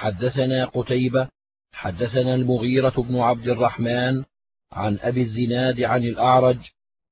حدثنا 0.00 0.64
قتيبة 0.64 1.28
حدثنا 1.72 2.34
المغيرة 2.34 2.94
بن 3.08 3.18
عبد 3.18 3.48
الرحمن 3.48 4.24
عن 4.72 4.98
أبي 5.00 5.22
الزناد 5.22 5.80
عن 5.80 6.04
الأعرج 6.04 6.58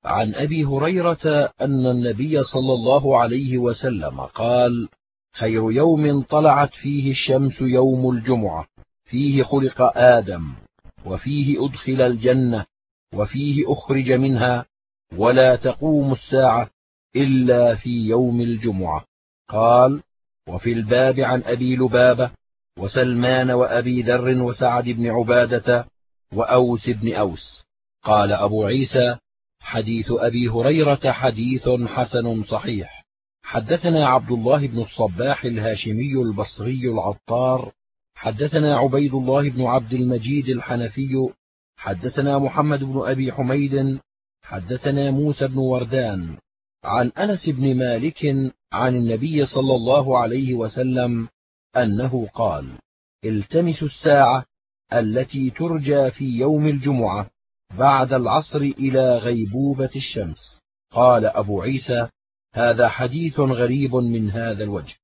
عن 0.04 0.34
أبي 0.34 0.64
هريرة 0.64 1.52
أن 1.60 1.86
النبي 1.86 2.44
صلى 2.44 2.72
الله 2.72 3.18
عليه 3.20 3.58
وسلم 3.58 4.20
قال 4.20 4.88
خير 5.32 5.72
يوم 5.72 6.22
طلعت 6.22 6.74
فيه 6.74 7.10
الشمس 7.10 7.60
يوم 7.60 8.10
الجمعة 8.10 8.66
فيه 9.04 9.42
خلق 9.42 9.98
آدم 9.98 10.52
وفيه 11.06 11.66
أدخل 11.66 12.00
الجنة 12.02 12.66
وفيه 13.14 13.72
أخرج 13.72 14.12
منها 14.12 14.66
ولا 15.16 15.56
تقوم 15.56 16.12
الساعة 16.12 16.70
إلا 17.16 17.74
في 17.74 18.08
يوم 18.08 18.40
الجمعة. 18.40 19.04
قال 19.48 20.02
وفي 20.48 20.72
الباب 20.72 21.20
عن 21.20 21.42
أبي 21.42 21.76
لبابة 21.76 22.30
وسلمان 22.78 23.50
وأبي 23.50 24.02
ذر 24.02 24.42
وسعد 24.42 24.84
بن 24.84 25.06
عبادة 25.06 25.86
وأوس 26.32 26.90
بن 26.90 27.14
أوس. 27.14 27.64
قال 28.04 28.32
أبو 28.32 28.64
عيسى 28.64 29.16
حديث 29.60 30.06
أبي 30.10 30.48
هريرة 30.48 31.12
حديث 31.12 31.68
حسن 31.68 32.44
صحيح. 32.44 33.04
حدثنا 33.42 34.06
عبد 34.06 34.30
الله 34.30 34.66
بن 34.66 34.78
الصباح 34.82 35.44
الهاشمي 35.44 36.12
البصري 36.12 36.90
العطار. 36.90 37.72
حدثنا 38.14 38.76
عبيد 38.76 39.14
الله 39.14 39.50
بن 39.50 39.62
عبد 39.62 39.92
المجيد 39.92 40.48
الحنفي. 40.48 41.28
حدثنا 41.76 42.38
محمد 42.38 42.84
بن 42.84 43.00
أبي 43.04 43.32
حميد. 43.32 43.98
حدثنا 44.42 45.10
موسى 45.10 45.48
بن 45.48 45.58
وردان. 45.58 46.36
عن 46.84 47.08
أنس 47.08 47.48
بن 47.48 47.74
مالك 47.74 48.52
عن 48.72 48.96
النبي 48.96 49.46
صلى 49.46 49.74
الله 49.74 50.18
عليه 50.18 50.54
وسلم 50.54 51.28
أنه 51.76 52.28
قال 52.34 52.78
التمسوا 53.24 53.88
الساعة 53.88 54.44
التي 54.92 55.50
ترجى 55.50 56.10
في 56.10 56.24
يوم 56.24 56.66
الجمعة 56.66 57.30
بعد 57.78 58.12
العصر 58.12 58.58
إلى 58.58 59.18
غيبوبة 59.18 59.90
الشمس. 59.96 60.60
قال 60.92 61.26
أبو 61.26 61.62
عيسى 61.62 62.08
هذا 62.54 62.88
حديث 62.88 63.40
غريب 63.40 63.94
من 63.94 64.30
هذا 64.30 64.64
الوجه. 64.64 64.94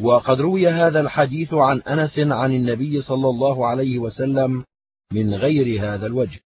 وقد 0.00 0.40
روي 0.40 0.68
هذا 0.68 1.00
الحديث 1.00 1.54
عن 1.54 1.80
أنس 1.80 2.18
عن 2.18 2.52
النبي 2.52 3.02
صلى 3.02 3.28
الله 3.28 3.66
عليه 3.66 3.98
وسلم 3.98 4.64
من 5.12 5.34
غير 5.34 5.80
هذا 5.80 6.06
الوجه. 6.06 6.40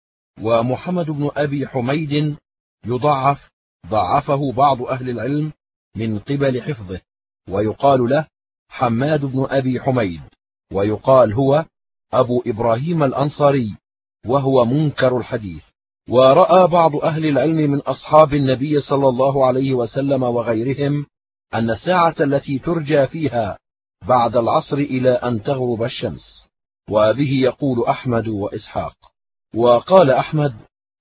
ومحمد 0.43 1.07
بن 1.07 1.31
أبي 1.37 1.67
حميد 1.67 2.37
يضعف 2.87 3.51
ضعفه 3.87 4.53
بعض 4.53 4.83
أهل 4.83 5.11
العلم 5.11 5.53
من 5.97 6.19
قبل 6.19 6.63
حفظه 6.63 7.01
ويقال 7.49 8.11
له 8.11 8.29
حماد 8.69 9.25
بن 9.25 9.47
أبي 9.51 9.81
حميد 9.81 10.21
ويقال 10.73 11.33
هو 11.33 11.65
أبو 12.13 12.43
إبراهيم 12.47 13.03
الأنصاري 13.05 13.77
وهو 14.27 14.65
منكر 14.65 15.19
الحديث. 15.19 15.65
ورأى 16.09 16.69
بعض 16.69 16.97
أهل 16.97 17.27
العلم 17.27 17.71
من 17.71 17.79
أصحاب 17.79 18.35
النبي 18.35 18.81
صلى 18.81 19.09
الله 19.09 19.47
عليه 19.47 19.75
وسلم 19.75 20.23
وغيرهم 20.23 21.07
أن 21.55 21.71
الساعة 21.71 22.15
التي 22.21 22.59
ترجى 22.59 23.07
فيها 23.07 23.59
بعد 24.09 24.37
العصر 24.37 24.77
إلى 24.77 25.11
أن 25.11 25.43
تغرب 25.43 25.83
الشمس. 25.83 26.49
وبه 26.91 27.31
يقول 27.31 27.85
أحمد 27.85 28.29
وإسحاق. 28.29 28.97
وقال 29.55 30.11
أحمد 30.11 30.55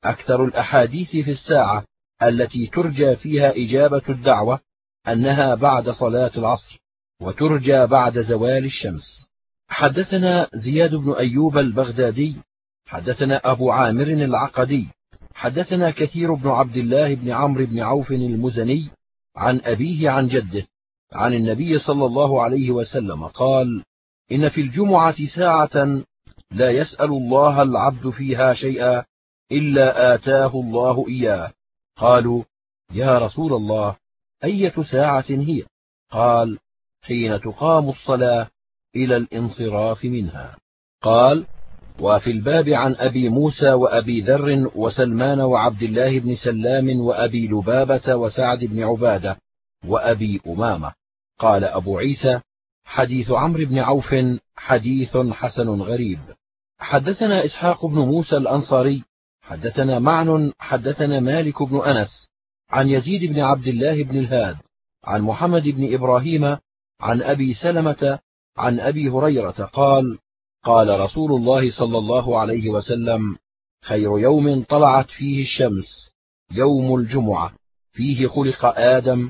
أكثر 0.04 0.46
الأحاديث 0.46 1.10
في 1.10 1.32
الساعة 1.32 1.84
التي 2.24 2.68
ترجى 2.68 3.16
فيها 3.16 3.54
إجابة 3.56 4.02
الدعوة 4.10 4.60
أنها 5.08 5.56
بعد 5.56 5.90
صلاة 5.90 6.32
العصر. 6.38 6.85
وترجى 7.22 7.88
بعد 7.88 8.20
زوال 8.20 8.66
الشمس. 8.66 9.28
حدثنا 9.68 10.48
زياد 10.54 10.96
بن 10.96 11.12
أيوب 11.12 11.58
البغدادي 11.58 12.36
حدثنا 12.86 13.42
أبو 13.52 13.72
عامر 13.72 14.08
العقدي 14.08 14.88
حدثنا 15.34 15.92
كثير 15.92 16.34
بن 16.34 16.50
عبد 16.50 16.78
الله 16.78 17.16
بن 17.16 17.32
عمرو 17.32 17.66
بن 17.66 17.80
عوف 17.80 18.12
المزني 18.12 18.90
عن 19.36 19.62
أبيه 19.64 20.10
عن 20.10 20.28
جده 20.28 20.68
عن 21.14 21.34
النبي 21.34 21.80
صلى 21.80 22.06
الله 22.06 22.44
عليه 22.44 22.72
وسلم 22.72 23.28
قال 23.28 23.84
إن 24.32 24.50
في 24.50 24.62
الجمعة 24.62 25.16
ساعة 25.36 26.02
لا 26.52 26.72
يسأل 26.72 27.10
الله 27.10 27.62
العبد 27.62 28.10
فيها 28.10 28.54
شيئا 28.54 29.04
إلا 29.52 30.16
آتاه 30.16 30.52
الله 30.56 31.06
إياه. 31.10 31.52
قالوا 31.98 32.44
يا 32.92 33.18
رسول 33.18 33.54
الله 33.54 33.96
أية 34.44 34.74
ساعة 34.92 35.26
هي؟ 35.30 35.64
قال 36.12 36.60
حين 37.08 37.40
تقام 37.42 37.90
الصلاة 37.90 38.48
إلى 38.96 39.18
الانصراف 39.18 40.06
منها. 40.06 40.58
قال 41.02 41.46
وفي 42.00 42.32
الباب 42.32 42.70
عن 42.70 42.96
أبي 42.96 43.30
موسى 43.30 43.74
وأبي 43.74 44.22
ذر 44.22 44.72
وسلمان 44.76 45.40
وعبد 45.40 45.84
الله 45.84 46.20
بن 46.20 46.36
سلام 46.36 47.00
وأبي 47.00 47.48
لبابة 47.48 48.16
وسعد 48.16 48.60
بن 48.66 48.84
عبادة 48.84 49.38
وأبي 49.86 50.42
أمامة. 50.48 50.94
قال 51.40 51.64
أبو 51.64 51.98
عيسى 51.98 52.40
حديث 52.86 53.32
عمرو 53.32 53.66
بن 53.66 53.80
عوف 53.80 54.16
حديث 54.56 55.18
حسن 55.18 55.70
غريب. 55.70 56.20
حدثنا 56.80 57.46
إسحاق 57.46 57.86
بن 57.86 57.96
موسى 57.96 58.38
الأنصاري 58.38 59.04
حدثنا 59.42 60.00
معن 60.00 60.54
حدثنا 60.60 61.20
مالك 61.20 61.64
بن 61.64 61.82
أنس 61.82 62.30
عن 62.70 62.90
يزيد 62.90 63.34
بن 63.34 63.40
عبد 63.40 63.68
الله 63.68 64.04
بن 64.04 64.20
الهاد 64.20 64.58
عن 65.04 65.22
محمد 65.22 65.64
بن 65.64 65.94
إبراهيم 65.94 66.58
عن 67.02 67.22
أبي 67.22 67.54
سلمة 67.54 68.20
عن 68.58 68.80
أبي 68.80 69.10
هريرة 69.10 69.70
قال 69.74 70.18
قال 70.64 71.00
رسول 71.00 71.32
الله 71.32 71.72
صلى 71.72 71.98
الله 71.98 72.40
عليه 72.40 72.70
وسلم 72.70 73.36
خير 73.84 74.20
يوم 74.20 74.64
طلعت 74.64 75.10
فيه 75.10 75.42
الشمس 75.42 76.12
يوم 76.52 76.96
الجمعة 76.96 77.54
فيه 77.92 78.28
خلق 78.28 78.66
آدم 78.66 79.30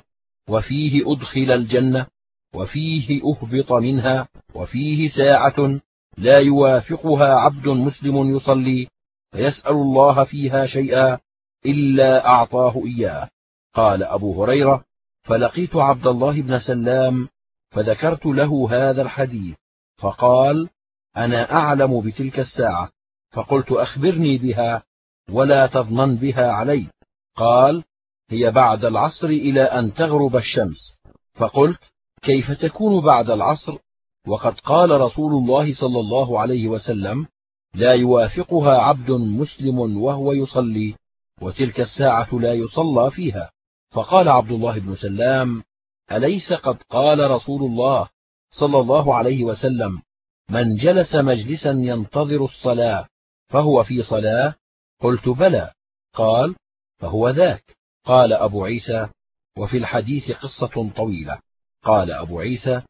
وفيه 0.50 1.12
أدخل 1.14 1.52
الجنة 1.52 2.08
وفيه 2.54 3.22
أهبط 3.24 3.72
منها 3.72 4.28
وفيه 4.56 5.10
ساعة 5.10 5.80
لا 6.18 6.40
يوافقها 6.40 7.34
عبد 7.34 7.68
مسلم 7.68 8.36
يصلي 8.36 8.88
فيسأل 9.32 9.72
الله 9.72 10.24
فيها 10.24 10.66
شيئا 10.66 11.20
إلا 11.66 12.28
أعطاه 12.28 12.84
إياه. 12.86 13.30
قال 13.74 14.04
أبو 14.04 14.44
هريرة 14.44 14.84
فلقيت 15.24 15.76
عبد 15.76 16.08
الله 16.08 16.42
بن 16.42 16.60
سلام 16.60 17.30
فذكرت 17.76 18.26
له 18.26 18.68
هذا 18.72 19.02
الحديث 19.02 19.56
فقال 19.98 20.70
أنا 21.18 21.52
أعلم 21.52 22.02
بتلك 22.02 22.40
الساعة. 22.40 22.90
فقلت 23.32 23.72
أخبرني 23.72 24.38
بها 24.38 24.84
ولا 25.30 25.68
تظنن 25.68 26.16
بها 26.16 26.52
علي. 26.52 26.88
قال 27.36 27.84
هي 28.30 28.52
بعد 28.52 28.86
العصر 28.86 29.28
إلى 29.28 29.62
أن 29.62 29.94
تغرب 29.94 30.36
الشمس. 30.36 31.00
فقلت 31.34 31.80
كيف 32.22 32.52
تكون 32.52 33.06
بعد 33.06 33.30
العصر؟ 33.30 33.78
وقد 34.28 34.54
قال 34.54 35.02
رسول 35.02 35.34
الله 35.34 35.76
صلى 35.76 36.00
الله 36.00 36.40
عليه 36.40 36.68
وسلم 36.68 37.28
لا 37.74 37.94
يوافقها 37.94 38.78
عبد 38.78 39.12
مسلم 39.12 39.98
وهو 39.98 40.34
يصلي 40.34 40.96
وتلك 41.42 41.80
الساعة 41.80 42.30
لا 42.34 42.54
يصلى 42.54 43.12
فيها. 43.12 43.52
فقال 43.92 44.30
عبد 44.30 44.52
الله 44.52 44.80
بن 44.80 44.96
سلام 44.96 45.64
أليس 46.12 46.54
قد 46.54 46.78
قال 46.90 47.32
رسول 47.32 47.64
الله 47.64 48.10
صلى 48.52 48.80
الله 48.80 49.16
عليه 49.16 49.44
وسلم 49.44 50.02
من 50.50 50.76
جلس 50.76 51.16
مجلسا 51.16 51.72
ينتظر 51.72 52.46
الصلاة 52.46 53.08
فهو 53.48 53.84
في 53.84 54.04
صلاة؟ 54.04 54.56
قلت 55.00 55.30
بلى. 55.30 55.72
قال 56.14 56.56
فهو 56.98 57.30
ذاك. 57.30 57.78
قال 58.06 58.34
أبو 58.34 58.66
عيسى 58.66 59.10
وفي 59.58 59.78
الحديث 59.78 60.32
قصة 60.32 60.92
طويلة. 60.96 61.40
قال 61.84 62.12
أبو 62.12 62.40
عيسى 62.40 62.82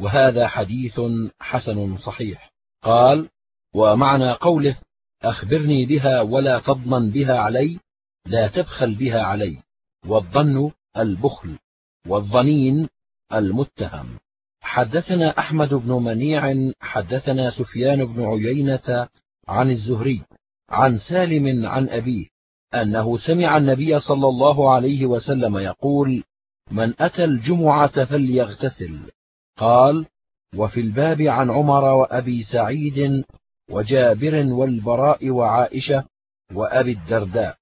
وهذا 0.00 0.48
حديث 0.48 1.00
حسن 1.40 1.96
صحيح. 1.96 2.52
قال 2.82 3.28
ومعنى 3.74 4.32
قوله 4.32 4.76
أخبرني 5.22 5.86
بها 5.86 6.20
ولا 6.20 6.58
تضمن 6.58 7.10
بها 7.10 7.38
علي 7.38 7.78
لا 8.26 8.48
تبخل 8.48 8.94
بها 8.94 9.22
علي 9.22 9.62
والظن 10.06 10.70
البخل. 10.96 11.58
والظنين 12.08 12.88
المتهم. 13.32 14.18
حدثنا 14.60 15.38
أحمد 15.38 15.74
بن 15.74 15.92
منيع 15.92 16.72
حدثنا 16.80 17.50
سفيان 17.50 18.04
بن 18.04 18.24
عيينة 18.24 19.08
عن 19.48 19.70
الزهري 19.70 20.22
عن 20.70 20.98
سالم 20.98 21.66
عن 21.66 21.88
أبيه 21.88 22.26
أنه 22.74 23.18
سمع 23.18 23.56
النبي 23.56 24.00
صلى 24.00 24.28
الله 24.28 24.74
عليه 24.74 25.06
وسلم 25.06 25.58
يقول 25.58 26.24
من 26.70 26.94
أتى 26.98 27.24
الجمعة 27.24 28.04
فليغتسل 28.04 28.98
قال 29.58 30.06
وفي 30.56 30.80
الباب 30.80 31.22
عن 31.22 31.50
عمر 31.50 31.84
وأبي 31.84 32.42
سعيد 32.42 33.24
وجابر 33.70 34.46
والبراء 34.46 35.30
وعائشة 35.30 36.04
وأبي 36.52 36.92
الدرداء 36.92 37.56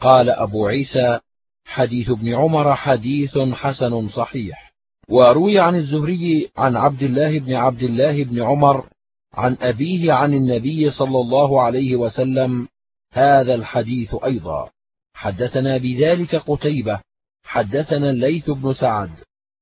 قال 0.00 0.30
أبو 0.30 0.66
عيسى 0.66 1.20
حديث 1.68 2.10
ابن 2.10 2.34
عمر 2.34 2.74
حديث 2.74 3.38
حسن 3.38 4.08
صحيح. 4.08 4.72
وروي 5.08 5.58
عن 5.58 5.74
الزهري 5.74 6.48
عن 6.56 6.76
عبد 6.76 7.02
الله 7.02 7.38
بن 7.38 7.54
عبد 7.54 7.82
الله 7.82 8.24
بن 8.24 8.42
عمر 8.42 8.86
عن 9.34 9.56
أبيه 9.60 10.12
عن 10.12 10.34
النبي 10.34 10.90
صلى 10.90 11.20
الله 11.20 11.62
عليه 11.62 11.96
وسلم 11.96 12.68
هذا 13.12 13.54
الحديث 13.54 14.14
أيضا. 14.24 14.70
حدثنا 15.14 15.76
بذلك 15.76 16.34
قتيبة 16.34 17.00
حدثنا 17.44 18.10
الليث 18.10 18.50
بن 18.50 18.74
سعد 18.74 19.10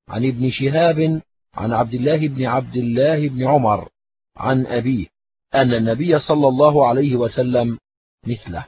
عن 0.08 0.24
ابن 0.24 0.50
شهاب 0.50 1.20
عن 1.54 1.72
عبد 1.72 1.94
الله 1.94 2.28
بن 2.28 2.46
عبد 2.46 2.76
الله 2.76 3.28
بن 3.28 3.46
عمر 3.46 3.88
عن 4.36 4.66
أبيه 4.66 5.06
أن 5.54 5.74
النبي 5.74 6.18
صلى 6.18 6.48
الله 6.48 6.88
عليه 6.88 7.16
وسلم 7.16 7.78
مثله. 8.26 8.64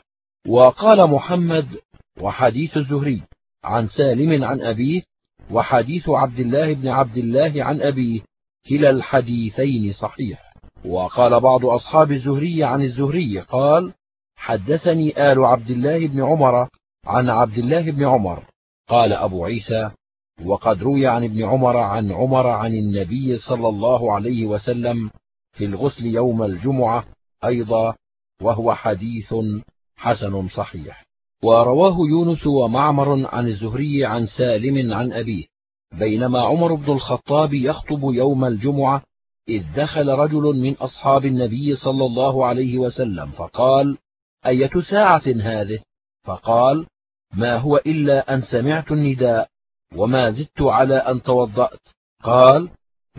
وقال 0.48 1.10
محمد 1.10 1.68
وحديث 2.20 2.76
الزهري 2.76 3.22
عن 3.64 3.88
سالم 3.88 4.44
عن 4.44 4.60
أبيه 4.60 5.02
وحديث 5.50 6.08
عبد 6.08 6.38
الله 6.38 6.72
بن 6.72 6.88
عبد 6.88 7.16
الله 7.16 7.64
عن 7.64 7.80
أبيه 7.80 8.20
كلا 8.68 8.90
الحديثين 8.90 9.92
صحيح. 9.92 10.52
وقال 10.84 11.40
بعض 11.40 11.64
أصحاب 11.64 12.12
الزهري 12.12 12.64
عن 12.64 12.82
الزهري 12.82 13.40
قال 13.40 13.92
حدثني 14.36 15.32
آل 15.32 15.44
عبد 15.44 15.70
الله 15.70 16.06
بن 16.06 16.22
عمر 16.22 16.68
عن 17.06 17.30
عبد 17.30 17.58
الله 17.58 17.90
بن 17.90 18.04
عمر. 18.04 18.44
قال 18.88 19.12
أبو 19.12 19.44
عيسى 19.44 19.90
وقد 20.44 20.82
روي 20.82 21.06
عن 21.06 21.24
ابن 21.24 21.44
عمر 21.44 21.76
عن 21.76 22.12
عمر 22.12 22.46
عن 22.46 22.74
النبي 22.74 23.38
صلى 23.38 23.68
الله 23.68 24.12
عليه 24.14 24.46
وسلم 24.46 25.10
في 25.52 25.64
الغسل 25.64 26.06
يوم 26.06 26.42
الجمعة 26.42 27.04
أيضا 27.44 27.94
وهو 28.42 28.74
حديث 28.74 29.34
حسن 29.96 30.48
صحيح. 30.48 31.07
ورواه 31.42 31.96
يونس 32.10 32.46
ومعمر 32.46 33.28
عن 33.34 33.46
الزهري 33.46 34.04
عن 34.04 34.26
سالم 34.26 34.92
عن 34.92 35.12
أبيه 35.12 35.44
بينما 35.92 36.40
عمر 36.40 36.74
بن 36.74 36.92
الخطاب 36.92 37.54
يخطب 37.54 38.00
يوم 38.02 38.44
الجمعة 38.44 39.02
إذ 39.48 39.64
دخل 39.76 40.08
رجل 40.08 40.42
من 40.42 40.74
أصحاب 40.74 41.24
النبي 41.24 41.76
صلى 41.76 42.04
الله 42.04 42.46
عليه 42.46 42.78
وسلم 42.78 43.30
فقال 43.30 43.98
أية 44.46 44.70
ساعة 44.90 45.22
هذه؟ 45.26 45.78
فقال 46.24 46.86
ما 47.32 47.56
هو 47.56 47.76
إلا 47.76 48.34
أن 48.34 48.42
سمعت 48.42 48.92
النداء 48.92 49.48
وما 49.96 50.30
زدت 50.30 50.62
على 50.62 50.94
أن 50.94 51.22
توضأت. 51.22 51.80
قال 52.22 52.70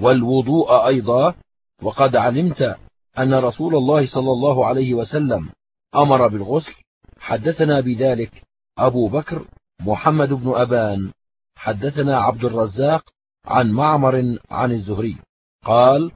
والوضوء 0.02 0.88
أيضا 0.88 1.34
وقد 1.82 2.16
علمت 2.16 2.78
أن 3.18 3.34
رسول 3.34 3.76
الله 3.76 4.08
صلى 4.08 4.32
الله 4.32 4.66
عليه 4.66 4.94
وسلم 4.94 5.50
أمر 5.96 6.28
بالغسل 6.28 6.74
حدثنا 7.20 7.80
بذلك 7.80 8.32
أبو 8.78 9.08
بكر 9.08 9.46
محمد 9.80 10.34
بن 10.34 10.54
أبان 10.56 11.12
حدثنا 11.56 12.18
عبد 12.20 12.46
الرزاق 12.46 13.04
عن 13.46 13.72
معمر 13.72 14.38
عن 14.50 14.72
الزهري 14.72 15.18
قال 15.66 16.12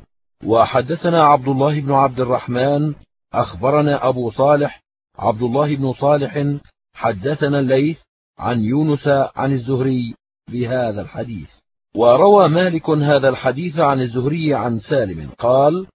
وحدثنا 0.45 1.23
عبد 1.23 1.47
الله 1.47 1.79
بن 1.79 1.91
عبد 1.91 2.19
الرحمن 2.19 2.93
أخبرنا 3.33 4.07
أبو 4.07 4.31
صالح 4.31 4.83
عبد 5.19 5.41
الله 5.41 5.75
بن 5.75 5.93
صالح 5.93 6.57
حدثنا 6.93 7.59
الليث 7.59 7.99
عن 8.39 8.63
يونس 8.63 9.07
عن 9.35 9.51
الزهري 9.51 10.15
بهذا 10.49 11.01
الحديث. 11.01 11.49
وروى 11.95 12.47
مالك 12.47 12.89
هذا 12.89 13.29
الحديث 13.29 13.79
عن 13.79 14.01
الزهري 14.01 14.53
عن 14.53 14.79
سالم 14.79 15.29
قال 15.39 15.87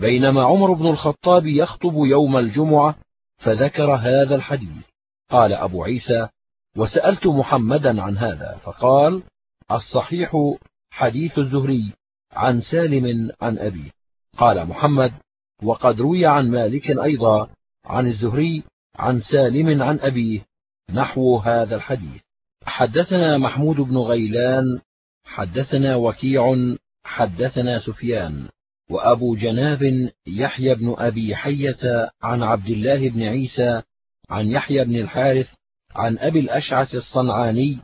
بينما 0.00 0.42
عمر 0.42 0.72
بن 0.72 0.86
الخطاب 0.86 1.46
يخطب 1.46 1.94
يوم 1.94 2.36
الجمعة 2.36 2.94
فذكر 3.44 3.94
هذا 3.94 4.34
الحديث. 4.34 4.84
قال 5.30 5.52
أبو 5.52 5.84
عيسى 5.84 6.28
وسألت 6.76 7.26
محمدا 7.26 8.02
عن 8.02 8.18
هذا 8.18 8.58
فقال 8.64 9.22
الصحيح 9.72 10.36
حديث 10.90 11.38
الزهري 11.38 11.92
عن 12.32 12.60
سالم 12.60 13.30
عن 13.40 13.58
أبيه. 13.58 13.90
قال 14.36 14.66
محمد 14.66 15.12
وقد 15.62 16.00
روي 16.00 16.26
عن 16.26 16.50
مالك 16.50 16.90
أيضا 16.90 17.48
عن 17.84 18.06
الزهري 18.06 18.62
عن 18.96 19.20
سالم 19.20 19.82
عن 19.82 19.98
أبيه 20.00 20.40
نحو 20.90 21.36
هذا 21.36 21.76
الحديث. 21.76 22.22
حدثنا 22.64 23.38
محمود 23.38 23.76
بن 23.76 23.98
غيلان 23.98 24.64
حدثنا 25.24 25.96
وكيع 25.96 26.74
حدثنا 27.04 27.78
سفيان. 27.78 28.48
وأبو 28.90 29.36
جناب 29.36 30.10
يحيى 30.26 30.74
بن 30.74 30.94
أبي 30.98 31.36
حية 31.36 32.10
عن 32.22 32.42
عبد 32.42 32.68
الله 32.70 33.08
بن 33.08 33.22
عيسى 33.22 33.82
عن 34.30 34.50
يحيى 34.50 34.84
بن 34.84 34.96
الحارث 34.96 35.46
عن 35.94 36.18
أبي 36.18 36.40
الأشعث 36.40 36.94
الصنعاني 36.94 37.78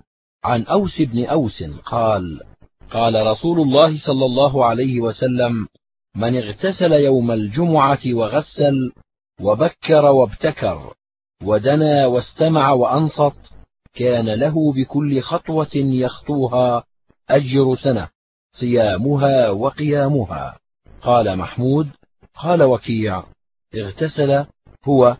عن 0.44 0.62
أوس 0.62 1.00
بن 1.00 1.24
أوس 1.24 1.62
قال 1.84 2.40
قال 2.90 3.26
رسول 3.26 3.60
الله 3.60 3.98
صلى 4.06 4.24
الله 4.24 4.64
عليه 4.64 5.00
وسلم 5.00 5.68
من 6.16 6.36
اغتسل 6.36 6.92
يوم 6.92 7.30
الجمعة 7.30 8.00
وغسل 8.12 8.92
وبكر 9.40 10.04
وابتكر 10.04 10.94
ودنا 11.44 12.06
واستمع 12.06 12.72
وأنصت 12.72 13.36
كان 13.94 14.28
له 14.28 14.72
بكل 14.72 15.20
خطوة 15.20 15.70
يخطوها 15.74 16.84
أجر 17.30 17.76
سنة 17.76 18.08
صيامها 18.52 19.50
وقيامها. 19.50 20.59
قال 21.02 21.36
محمود 21.36 21.88
قال 22.34 22.62
وكيع 22.62 23.24
اغتسل 23.74 24.46
هو 24.84 25.16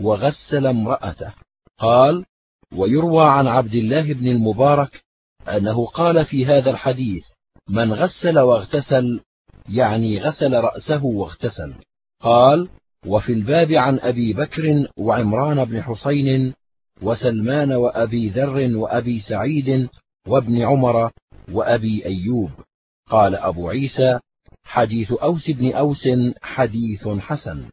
وغسل 0.00 0.66
امرأته. 0.66 1.34
قال 1.78 2.24
ويروى 2.72 3.24
عن 3.24 3.46
عبد 3.46 3.74
الله 3.74 4.12
بن 4.12 4.28
المبارك 4.28 5.02
أنه 5.48 5.86
قال 5.86 6.26
في 6.26 6.46
هذا 6.46 6.70
الحديث 6.70 7.24
من 7.68 7.92
غسل 7.92 8.38
واغتسل 8.38 9.20
يعني 9.68 10.20
غسل 10.20 10.60
رأسه 10.60 11.04
واغتسل. 11.04 11.74
قال 12.20 12.68
وفي 13.06 13.32
الباب 13.32 13.72
عن 13.72 13.98
أبي 13.98 14.32
بكر 14.32 14.86
وعمران 14.98 15.64
بن 15.64 15.82
حسين 15.82 16.54
وسلمان 17.02 17.72
وأبي 17.72 18.30
ذر 18.30 18.76
وأبي 18.76 19.20
سعيد 19.20 19.88
وابن 20.28 20.62
عمر 20.62 21.10
وأبي 21.52 22.06
أيوب. 22.06 22.50
قال 23.10 23.34
أبو 23.34 23.68
عيسى 23.68 24.20
حديث 24.64 25.12
أوس 25.12 25.50
بن 25.50 25.72
أوس 25.72 26.08
حديث 26.42 27.08
حسن 27.08 27.64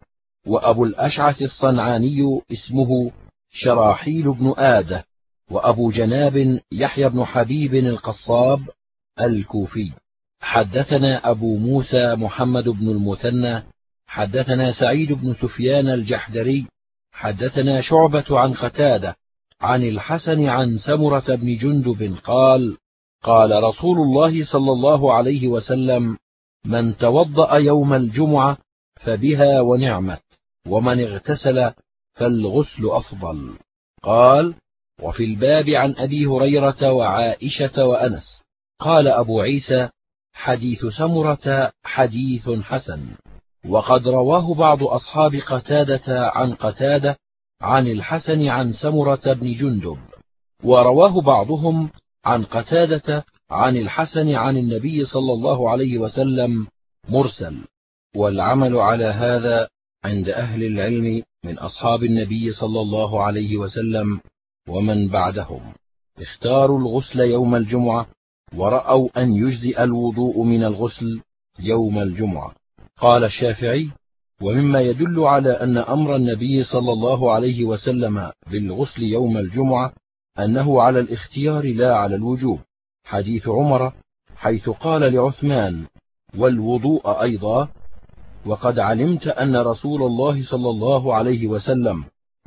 وأبو 0.48 0.86
الأشعث 0.86 1.42
الصنعاني 1.42 2.42
اسمه 2.52 3.12
شراحيل 3.52 4.34
بن 4.34 4.54
آدة 4.58 5.06
وأبو 5.52 5.92
جناب 5.92 6.60
يحيى 6.72 7.10
بن 7.10 7.26
حبيب 7.26 7.76
القصاب 7.76 8.60
الكوفي. 9.22 9.92
حدثنا 10.42 11.30
أبو 11.30 11.58
موسى 11.58 12.16
محمد 12.16 12.70
بن 12.70 12.90
المثنى 12.90 13.64
حدثنا 14.08 14.74
سعيد 14.74 15.14
بن 15.14 15.34
سفيان 15.34 15.90
الجحدري 15.90 16.68
حدثنا 17.12 17.82
شعبة 17.82 18.40
عن 18.40 18.54
قتادة 18.54 19.16
عن 19.62 19.84
الحسن 19.84 20.46
عن 20.46 20.78
سمرة 20.78 21.36
بن 21.36 21.58
جندب 21.58 22.16
قال 22.24 22.78
قال 23.24 23.64
رسول 23.64 23.98
الله 23.98 24.46
صلى 24.46 24.72
الله 24.72 25.14
عليه 25.14 25.48
وسلم 25.48 26.18
من 26.66 26.98
توضأ 26.98 27.56
يوم 27.56 27.94
الجمعة 27.94 28.58
فبها 29.02 29.62
ونعمت 29.62 30.22
ومن 30.68 31.02
اغتسل 31.02 31.72
فالغسل 32.14 32.86
أفضل. 32.86 33.54
قال 34.04 34.56
وفي 35.02 35.24
الباب 35.24 35.70
عن 35.70 35.96
أبي 35.98 36.26
هريرة 36.26 36.92
وعائشة 36.92 37.86
وأنس. 37.86 38.44
قال 38.80 39.08
أبو 39.08 39.42
عيسى 39.42 39.90
حديث 40.34 40.86
سمرة 40.86 41.72
حديث 41.84 42.50
حسن. 42.50 43.08
وقد 43.70 44.08
رواه 44.08 44.54
بعض 44.54 44.84
أصحاب 44.84 45.36
قتادة 45.36 46.30
عن 46.30 46.54
قتادة 46.54 47.18
عن 47.62 47.88
الحسن 47.88 48.48
عن 48.48 48.74
سمرة 48.74 49.34
بن 49.34 49.54
جندب. 49.54 49.98
ورواه 50.64 51.22
بعضهم 51.22 51.90
عن 52.26 52.44
قتادة 52.44 53.26
عن 53.52 53.78
الحسن 53.78 54.30
عن 54.36 54.58
النبي 54.58 55.06
صلى 55.06 55.34
الله 55.34 55.70
عليه 55.70 55.98
وسلم 55.98 56.68
مرسل 57.10 57.58
والعمل 58.16 58.76
على 58.76 59.06
هذا 59.06 59.68
عند 60.04 60.30
أهل 60.30 60.64
العلم 60.64 61.24
من 61.46 61.60
أصحاب 61.60 62.04
النبي 62.04 62.54
صلى 62.54 62.82
الله 62.82 63.24
عليه 63.24 63.58
وسلم 63.58 64.20
ومن 64.70 65.08
بعدهم. 65.08 65.74
اختاروا 66.20 66.80
الغسل 66.80 67.20
يوم 67.20 67.56
الجمعة 67.56 68.08
ورأوا 68.56 69.10
أن 69.18 69.34
يجزئ 69.34 69.84
الوضوء 69.84 70.44
من 70.44 70.64
الغسل 70.64 71.22
يوم 71.60 72.00
الجمعة. 72.00 72.56
قال 72.98 73.24
الشافعي 73.24 73.90
ومما 74.42 74.82
يدل 74.82 75.20
على 75.20 75.52
أن 75.52 75.78
أمر 75.78 76.16
النبي 76.16 76.64
صلى 76.64 76.92
الله 76.94 77.32
عليه 77.32 77.64
وسلم 77.64 78.32
بالغسل 78.52 79.04
يوم 79.04 79.38
الجمعة 79.38 79.94
أنه 80.40 80.82
على 80.82 81.00
الاختيار 81.00 81.74
لا 81.74 81.96
على 81.96 82.16
الوجوب. 82.16 82.60
حديث 83.12 83.48
عمر 83.48 83.94
حيث 84.36 84.70
قال 84.70 85.02
لعثمان 85.14 85.86
والوضوء 86.38 87.22
أيضا. 87.22 87.68
وقد 88.46 88.80
علمت 88.80 89.28
أن 89.28 89.56
رسول 89.56 90.04
الله 90.04 90.46
صلى 90.46 90.70
الله 90.70 91.16
عليه 91.16 91.48
وسلم 91.48 92.04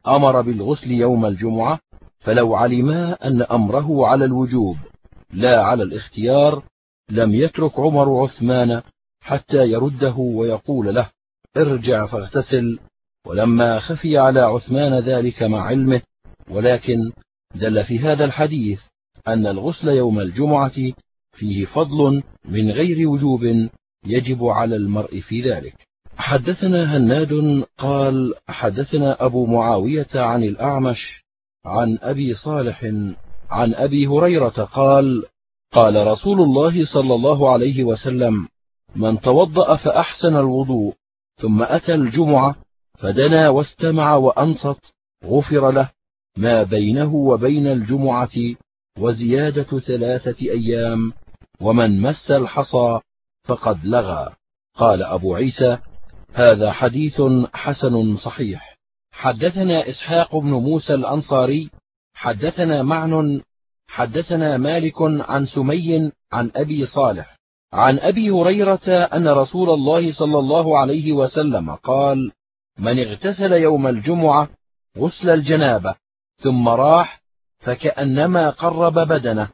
أمر 0.06 0.40
بالغسل 0.40 0.90
يوم 0.90 1.26
الجمعة 1.26 1.78
فلو 2.18 2.54
علما 2.54 3.12
أن 3.12 3.42
أمره 3.42 4.06
على 4.06 4.24
الوجوب 4.24 4.76
لا 5.32 5.62
على 5.62 5.82
الاختيار 5.82 6.62
لم 7.10 7.34
يترك 7.34 7.80
عمر 7.80 8.22
عثمان 8.22 8.82
حتى 9.20 9.70
يرده 9.70 10.16
ويقول 10.16 10.94
له 10.94 11.08
ارجع 11.56 12.06
فاغتسل. 12.06 12.78
ولما 13.26 13.80
خفي 13.80 14.18
على 14.18 14.40
عثمان 14.40 14.92
ذلك 14.98 15.42
مع 15.42 15.62
علمه 15.62 16.02
ولكن 16.50 17.12
دل 17.54 17.84
في 17.84 17.98
هذا 17.98 18.24
الحديث 18.24 18.80
أن 19.28 19.46
الغسل 19.46 19.88
يوم 19.88 20.20
الجمعة 20.20 20.92
فيه 21.32 21.64
فضل 21.64 22.22
من 22.44 22.70
غير 22.70 23.08
وجوب 23.08 23.68
يجب 24.06 24.44
على 24.44 24.76
المرء 24.76 25.20
في 25.20 25.42
ذلك. 25.42 25.74
حدثنا 26.16 26.96
هناد 26.96 27.64
قال 27.78 28.34
حدثنا 28.48 29.24
أبو 29.24 29.46
معاوية 29.46 30.08
عن 30.14 30.44
الأعمش 30.44 31.24
عن 31.64 31.98
أبي 32.02 32.34
صالح 32.34 32.84
عن 33.50 33.74
أبي 33.74 34.06
هريرة 34.06 34.48
قال 34.48 35.24
قال 35.72 36.06
رسول 36.06 36.40
الله 36.40 36.84
صلى 36.84 37.14
الله 37.14 37.52
عليه 37.52 37.84
وسلم 37.84 38.48
من 38.96 39.20
توضأ 39.20 39.76
فأحسن 39.76 40.36
الوضوء 40.36 40.94
ثم 41.40 41.62
أتى 41.62 41.94
الجمعة 41.94 42.56
فدنا 42.98 43.48
واستمع 43.48 44.14
وأنصت 44.14 44.80
غفر 45.24 45.70
له 45.70 45.90
ما 46.36 46.62
بينه 46.62 47.14
وبين 47.14 47.66
الجمعة 47.66 48.54
وزيادة 48.98 49.78
ثلاثة 49.78 50.50
أيام 50.50 51.12
ومن 51.60 52.00
مس 52.00 52.30
الحصى 52.30 53.00
فقد 53.44 53.84
لغى. 53.84 54.32
قال 54.74 55.02
أبو 55.02 55.34
عيسى 55.34 55.78
هذا 56.32 56.72
حديث 56.72 57.22
حسن 57.54 58.16
صحيح. 58.16 58.76
حدثنا 59.12 59.88
إسحاق 59.90 60.36
بن 60.36 60.50
موسى 60.50 60.94
الأنصاري 60.94 61.70
حدثنا 62.14 62.82
معن 62.82 63.40
حدثنا 63.88 64.56
مالك 64.56 65.02
عن 65.02 65.46
سمي 65.46 66.12
عن 66.32 66.50
أبي 66.56 66.86
صالح. 66.86 67.36
عن 67.72 67.98
أبي 67.98 68.30
هريرة 68.30 68.88
أن 68.88 69.28
رسول 69.28 69.70
الله 69.70 70.12
صلى 70.12 70.38
الله 70.38 70.78
عليه 70.78 71.12
وسلم 71.12 71.70
قال 71.70 72.32
من 72.78 72.98
اغتسل 72.98 73.52
يوم 73.52 73.86
الجمعة 73.86 74.48
غسل 74.98 75.30
الجنابة 75.30 75.94
ثم 76.42 76.68
راح 76.68 77.23
فكأنما 77.64 78.50
قرب 78.50 78.94
بدنه 78.94 79.48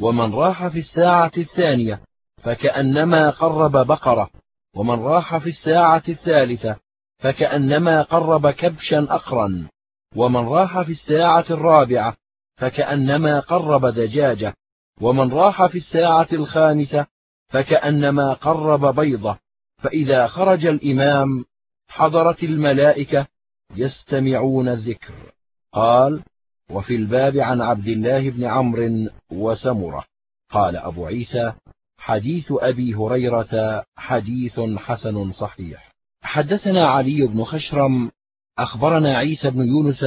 ومن 0.00 0.34
راح 0.34 0.66
في 0.66 0.78
الساعة 0.78 1.32
الثانية 1.38 2.00
فكأنما 2.42 3.30
قرب 3.30 3.72
بقرة 3.86 4.30
ومن 4.76 5.00
راح 5.00 5.36
في 5.36 5.48
الساعة 5.48 6.02
الثالثة 6.08 6.76
فكأنما 7.18 8.02
قرب 8.02 8.50
كبشا 8.50 9.06
أقرا 9.10 9.68
ومن 10.16 10.48
راح 10.48 10.80
في 10.82 10.92
الساعة 10.92 11.44
الرابعة 11.50 12.16
فكأنما 12.56 13.40
قرب 13.40 13.86
دجاجة 13.86 14.54
ومن 15.00 15.32
راح 15.32 15.66
في 15.66 15.78
الساعة 15.78 16.28
الخامسة 16.32 17.06
فكأنما 17.48 18.32
قرب 18.32 18.94
بيضة. 18.94 19.38
فإذا 19.82 20.26
خرج 20.26 20.66
الإمام 20.66 21.44
حضرت 21.88 22.42
الملائكة 22.42 23.26
يستمعون 23.76 24.68
الذكر. 24.68 25.14
قال 25.72 26.22
وفي 26.70 26.96
الباب 26.96 27.36
عن 27.36 27.60
عبد 27.60 27.88
الله 27.88 28.30
بن 28.30 28.44
عمرو 28.44 29.08
وسمرة. 29.30 30.04
قال 30.50 30.76
أبو 30.76 31.06
عيسى 31.06 31.52
حديث 31.98 32.44
أبي 32.50 32.94
هريرة 32.94 33.84
حديث 33.96 34.60
حسن 34.76 35.32
صحيح. 35.32 35.92
حدثنا 36.22 36.86
علي 36.86 37.26
بن 37.26 37.44
خشرم 37.44 38.10
أخبرنا 38.58 39.16
عيسى 39.16 39.50
بن 39.50 39.68
يونس 39.68 40.04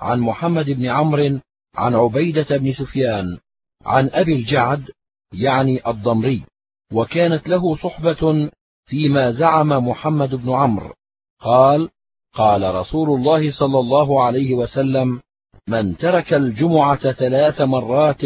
عن 0.00 0.20
محمد 0.20 0.70
بن 0.70 0.86
عمرو 0.86 1.40
عن 1.74 1.94
عبيدة 1.94 2.56
بن 2.56 2.72
سفيان 2.72 3.38
عن 3.86 4.10
أبي 4.12 4.36
الجعد 4.36 4.84
يعني 5.32 5.88
الضمري 5.88 6.44
وكانت 6.92 7.48
له 7.48 7.76
صحبة 7.76 8.50
فيما 8.84 9.32
زعم 9.32 9.88
محمد 9.88 10.34
بن 10.34 10.50
عمرو. 10.50 10.94
قال 11.40 11.88
قال 12.34 12.74
رسول 12.74 13.20
الله 13.20 13.52
صلى 13.58 13.78
الله 13.78 14.24
عليه 14.24 14.54
وسلم 14.54 15.20
من 15.68 15.96
ترك 15.96 16.34
الجمعة 16.34 17.12
ثلاث 17.12 17.60
مرات 17.60 18.20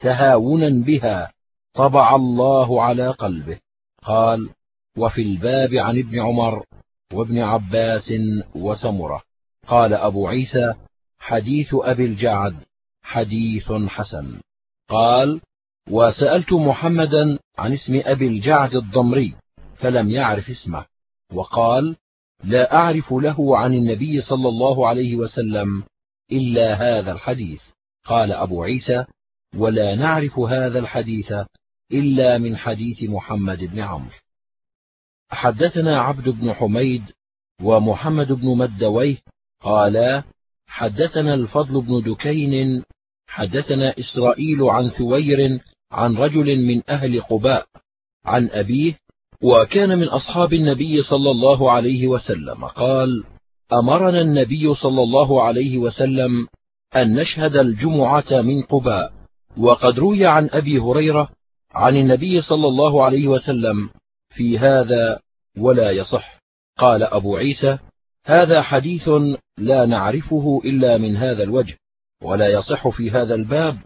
تهاونا 0.00 0.84
بها 0.84 1.32
طبع 1.74 2.16
الله 2.16 2.82
على 2.82 3.08
قلبه. 3.10 3.58
قال 4.02 4.50
وفي 4.96 5.22
الباب 5.22 5.74
عن 5.74 5.98
ابن 5.98 6.20
عمر 6.20 6.64
وابن 7.12 7.38
عباس 7.38 8.12
وسمرة. 8.54 9.22
قال 9.66 9.94
أبو 9.94 10.28
عيسى 10.28 10.74
حديث 11.18 11.68
أبي 11.74 12.04
الجعد 12.04 12.56
حديث 13.02 13.72
حسن. 13.72 14.40
قال 14.88 15.40
وسألت 15.90 16.52
محمدا 16.52 17.38
عن 17.58 17.72
اسم 17.72 18.02
أبي 18.04 18.26
الجعد 18.26 18.74
الضمري 18.74 19.34
فلم 19.76 20.10
يعرف 20.10 20.50
اسمه. 20.50 20.84
وقال 21.32 21.96
لا 22.44 22.74
أعرف 22.74 23.12
له 23.12 23.58
عن 23.58 23.74
النبي 23.74 24.20
صلى 24.20 24.48
الله 24.48 24.88
عليه 24.88 25.16
وسلم 25.16 25.82
إلا 26.32 26.74
هذا 26.74 27.12
الحديث. 27.12 27.60
قال 28.04 28.32
أبو 28.32 28.62
عيسى 28.62 29.04
ولا 29.56 29.94
نعرف 29.94 30.38
هذا 30.38 30.78
الحديث 30.78 31.32
إلا 31.92 32.38
من 32.38 32.56
حديث 32.56 33.02
محمد 33.02 33.58
بن 33.58 33.80
عمرو. 33.80 34.10
حدثنا 35.30 36.00
عبد 36.00 36.28
بن 36.28 36.52
حميد 36.52 37.02
ومحمد 37.62 38.32
بن 38.32 38.56
مدويه 38.56 39.16
قالا 39.60 40.22
حدثنا 40.66 41.34
الفضل 41.34 41.80
بن 41.80 42.02
دكين 42.02 42.82
حدثنا 43.26 43.94
إسرائيل 43.98 44.62
عن 44.62 44.88
ثوير 44.88 45.60
عن 45.92 46.16
رجل 46.16 46.56
من 46.66 46.82
أهل 46.90 47.20
قباء 47.20 47.66
عن 48.24 48.48
أبيه 48.50 48.98
وكان 49.42 49.98
من 49.98 50.08
أصحاب 50.08 50.52
النبي 50.52 51.02
صلى 51.02 51.30
الله 51.30 51.72
عليه 51.72 52.06
وسلم 52.06 52.64
قال 52.64 53.24
أمرنا 53.72 54.20
النبي 54.20 54.74
صلى 54.74 55.02
الله 55.02 55.42
عليه 55.42 55.78
وسلم 55.78 56.46
أن 56.96 57.14
نشهد 57.14 57.56
الجمعة 57.56 58.42
من 58.42 58.62
قباء 58.62 59.12
وقد 59.58 59.98
روي 59.98 60.26
عن 60.26 60.48
أبي 60.52 60.78
هريرة 60.78 61.28
عن 61.74 61.96
النبي 61.96 62.42
صلى 62.42 62.68
الله 62.68 63.04
عليه 63.04 63.28
وسلم 63.28 63.90
في 64.34 64.58
هذا 64.58 65.18
ولا 65.58 65.90
يصح. 65.90 66.38
قال 66.78 67.02
أبو 67.02 67.36
عيسى 67.36 67.78
هذا 68.24 68.62
حديث 68.62 69.08
لا 69.58 69.86
نعرفه 69.86 70.60
إلا 70.64 70.98
من 70.98 71.16
هذا 71.16 71.42
الوجه 71.42 71.76
ولا 72.22 72.48
يصح 72.48 72.88
في 72.88 73.10
هذا 73.10 73.34
الباب 73.34 73.78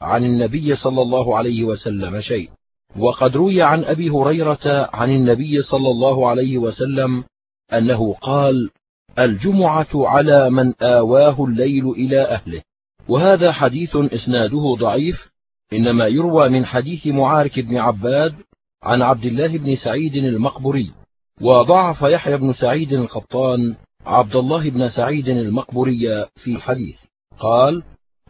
عن 0.00 0.24
النبي 0.24 0.76
صلى 0.76 1.02
الله 1.02 1.36
عليه 1.36 1.64
وسلم 1.64 2.20
شيء. 2.20 2.50
وقد 2.96 3.36
روي 3.36 3.62
عن 3.62 3.84
أبي 3.84 4.10
هريرة 4.10 4.90
عن 4.92 5.10
النبي 5.10 5.62
صلى 5.62 5.88
الله 5.90 6.28
عليه 6.28 6.58
وسلم 6.58 7.24
أنه 7.72 8.14
قال 8.14 8.70
الجمعة 9.18 9.88
على 9.94 10.50
من 10.50 10.74
آواه 10.82 11.44
الليل 11.44 11.88
إلى 11.90 12.20
أهله. 12.22 12.62
وهذا 13.08 13.52
حديث 13.52 13.96
إسناده 13.96 14.76
ضعيف 14.80 15.30
إنما 15.72 16.06
يروى 16.06 16.48
من 16.48 16.66
حديث 16.66 17.06
معارك 17.06 17.60
بن 17.60 17.76
عباد 17.76 18.34
عن 18.82 19.02
عبد 19.02 19.24
الله 19.24 19.58
بن 19.58 19.76
سعيد 19.76 20.14
المقبري 20.14 20.92
وضعف 21.40 22.02
يحيى 22.02 22.36
بن 22.36 22.52
سعيد 22.52 22.92
القطان 22.92 23.76
عبد 24.06 24.36
الله 24.36 24.70
بن 24.70 24.90
سعيد 24.90 25.28
المقبري 25.28 26.26
في 26.36 26.56
الحديث. 26.56 26.96
قال 27.38 27.82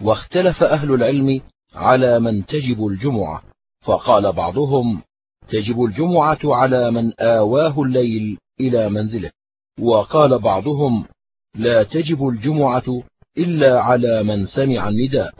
واختلف 0.02 0.62
أهل 0.62 0.94
العلم 0.94 1.40
على 1.75 2.20
من 2.20 2.46
تجب 2.46 2.87
الجمعة. 2.87 3.42
فقال 3.80 4.32
بعضهم 4.32 5.02
تجب 5.49 5.84
الجمعة 5.84 6.38
على 6.44 6.90
من 6.90 7.12
آواه 7.20 7.82
الليل 7.82 8.38
إلى 8.60 8.90
منزله. 8.90 9.30
وقال 9.80 10.38
بعضهم 10.38 11.04
لا 11.54 11.82
تجب 11.82 12.28
الجمعة 12.28 13.02
إلا 13.38 13.80
على 13.80 14.22
من 14.22 14.46
سمع 14.46 14.88
النداء 14.88 15.34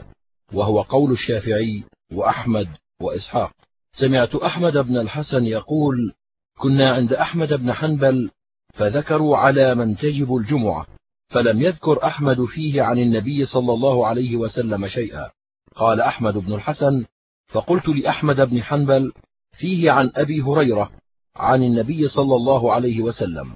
وهو 0.53 0.81
قول 0.81 1.11
الشافعي 1.11 1.83
وأحمد 2.13 2.67
وإسحاق. 3.01 3.51
سمعت 3.93 4.35
أحمد 4.35 4.77
بن 4.77 4.97
الحسن 4.97 5.45
يقول 5.45 6.13
كنا 6.59 6.91
عند 6.91 7.13
أحمد 7.13 7.53
بن 7.53 7.73
حنبل 7.73 8.29
فذكروا 8.73 9.37
على 9.37 9.75
من 9.75 9.97
تجب 9.97 10.35
الجمعة 10.35 10.85
فلم 11.29 11.61
يذكر 11.61 12.03
أحمد 12.03 12.45
فيه 12.45 12.81
عن 12.81 12.99
النبي 12.99 13.45
صلى 13.45 13.73
الله 13.73 14.07
عليه 14.07 14.35
وسلم 14.35 14.87
شيئا. 14.87 15.29
قال 15.75 16.01
أحمد 16.01 16.37
بن 16.37 16.53
الحسن 16.53 17.05
فقلت 17.47 17.87
لأحمد 17.87 18.41
بن 18.49 18.63
حنبل 18.63 19.11
فيه 19.57 19.91
عن 19.91 20.11
أبي 20.15 20.41
هريرة 20.41 20.91
عن 21.35 21.63
النبي 21.63 22.07
صلى 22.07 22.35
الله 22.35 22.73
عليه 22.73 23.01
وسلم 23.01 23.53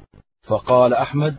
فقال 0.47 0.93
أحمد 0.93 1.35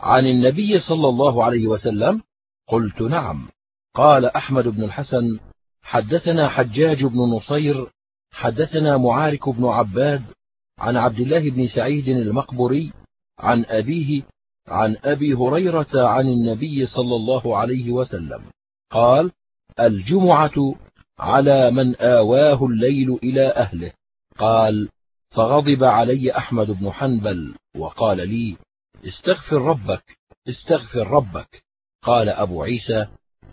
عن 0.00 0.26
النبي 0.26 0.80
صلى 0.80 1.08
الله 1.08 1.44
عليه 1.44 1.66
وسلم 1.66 2.22
قلت 2.68 3.02
نعم. 3.02 3.48
قال 3.94 4.24
أحمد 4.24 4.68
بن 4.68 4.84
الحسن 4.84 5.38
حدثنا 5.82 6.48
حجاج 6.48 7.04
بن 7.04 7.18
نصير 7.18 7.90
حدثنا 8.32 8.96
معارك 8.96 9.48
بن 9.48 9.64
عباد 9.64 10.22
عن 10.78 10.96
عبد 10.96 11.20
الله 11.20 11.50
بن 11.50 11.68
سعيد 11.68 12.08
المقبري 12.08 12.92
عن 13.38 13.64
أبيه 13.68 14.22
عن 14.68 14.96
أبي 15.04 15.34
هريرة 15.34 16.08
عن 16.08 16.28
النبي 16.28 16.86
صلى 16.86 17.16
الله 17.16 17.56
عليه 17.56 17.90
وسلم. 17.90 18.42
قال 18.90 19.30
الجمعة 19.80 20.74
على 21.18 21.70
من 21.70 21.96
آواه 21.96 22.66
الليل 22.66 23.18
إلى 23.22 23.46
أهله. 23.46 23.92
قال 24.38 24.88
فغضب 25.30 25.84
علي 25.84 26.36
أحمد 26.36 26.70
بن 26.70 26.90
حنبل 26.90 27.54
وقال 27.76 28.28
لي 28.28 28.56
استغفر 29.04 29.62
ربك 29.62 30.18
استغفر 30.48 31.06
ربك. 31.06 31.62
قال 32.02 32.28
أبو 32.28 32.62
عيسى 32.62 33.06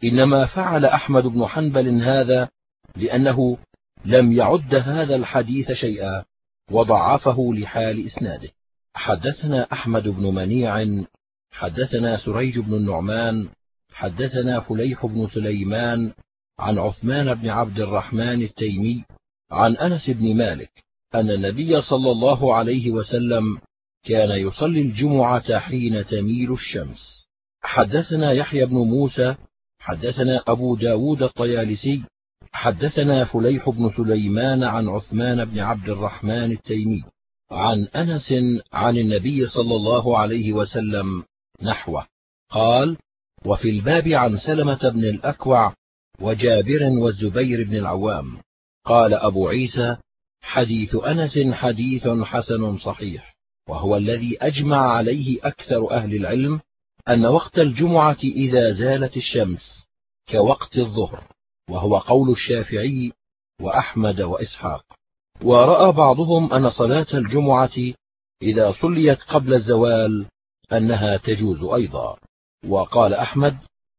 إنما 0.04 0.46
فعل 0.46 0.86
أحمد 0.86 1.24
بن 1.24 1.46
حنبل 1.46 2.02
هذا 2.02 2.50
لأنه 2.96 3.58
لم 4.06 4.32
يعد 4.32 4.76
هذا 4.76 5.16
الحديث 5.16 5.72
شيئا 5.72 6.26
وضعفه 6.72 7.54
لحال 7.54 8.08
إسناده. 8.08 8.50
حدثنا 8.96 9.68
أحمد 9.72 10.08
بن 10.08 10.36
منيع 10.36 11.04
حدثنا 11.52 12.18
سريج 12.18 12.60
بن 12.60 12.74
النعمان 12.74 13.50
حدثنا 13.92 14.60
فليح 14.60 15.06
بن 15.06 15.28
سليمان 15.28 16.14
عن 16.60 16.80
عثمان 16.80 17.34
بن 17.34 17.50
عبد 17.50 17.80
الرحمن 17.80 18.42
التيمي 18.42 19.06
عن 19.52 19.78
أنس 19.78 20.10
بن 20.10 20.38
مالك 20.38 20.87
أن 21.16 21.30
النبي 21.30 21.82
صلى 21.82 22.12
الله 22.12 22.56
عليه 22.56 22.92
وسلم 22.92 23.58
كان 24.06 24.48
يصلي 24.48 24.82
الجمعة 24.82 25.60
حين 25.60 26.06
تميل 26.06 26.54
الشمس. 26.54 27.28
حدثنا 27.62 28.32
يحيى 28.32 28.66
بن 28.66 28.76
موسى 28.76 29.36
حدثنا 29.80 30.44
أبو 30.48 30.76
داود 30.76 31.24
الطيالسي 31.24 32.04
حدثنا 32.52 33.26
فليح 33.26 33.70
بن 33.70 33.92
سليمان 33.98 34.64
عن 34.64 34.88
عثمان 34.88 35.46
بن 35.46 35.60
عبد 35.60 35.90
الرحمن 35.90 36.52
التيمي 36.52 37.04
عن 37.52 37.84
أنس 37.84 38.34
عن 38.74 38.98
النبي 38.98 39.48
صلى 39.48 39.76
الله 39.76 40.18
عليه 40.18 40.54
وسلم 40.54 41.24
نحوه. 41.62 42.08
قال 42.52 42.98
وفي 43.46 43.70
الباب 43.70 44.08
عن 44.08 44.38
سلمة 44.38 44.90
بن 44.90 45.04
الأكوع 45.04 45.74
وجابر 46.22 46.84
والزبير 46.84 47.64
بن 47.64 47.76
العوام. 47.76 48.38
قال 48.86 49.14
أبو 49.14 49.48
عيسى 49.48 49.98
حديث 50.42 50.96
أنس 50.96 51.40
حديث 51.54 52.08
حسن 52.08 52.78
صحيح 52.78 53.36
وهو 53.70 53.98
الذي 53.98 54.38
أجمع 54.42 54.78
عليه 54.78 55.40
أكثر 55.44 55.92
أهل 55.92 56.16
العلم 56.16 56.60
أن 57.10 57.26
وقت 57.26 57.60
الجمعة 57.60 58.18
إذا 58.24 58.74
زالت 58.74 59.18
الشمس 59.18 59.88
كوقت 60.32 60.78
الظهر 60.78 61.24
وهو 61.70 61.98
قول 61.98 62.30
الشافعي 62.30 63.12
وأحمد 63.62 64.22
وإسحاق. 64.22 64.84
ورأى 65.44 65.92
بعضهم 65.92 66.54
أن 66.54 66.70
صلاة 66.70 67.08
الجمعة 67.14 67.94
إذا 68.42 68.76
صليت 68.82 69.20
قبل 69.22 69.54
الزوال 69.54 70.26
أنها 70.72 71.18
تجوز 71.18 71.64
أيضا. 71.64 72.18
وقال 72.68 73.14
أحمد 73.14 73.58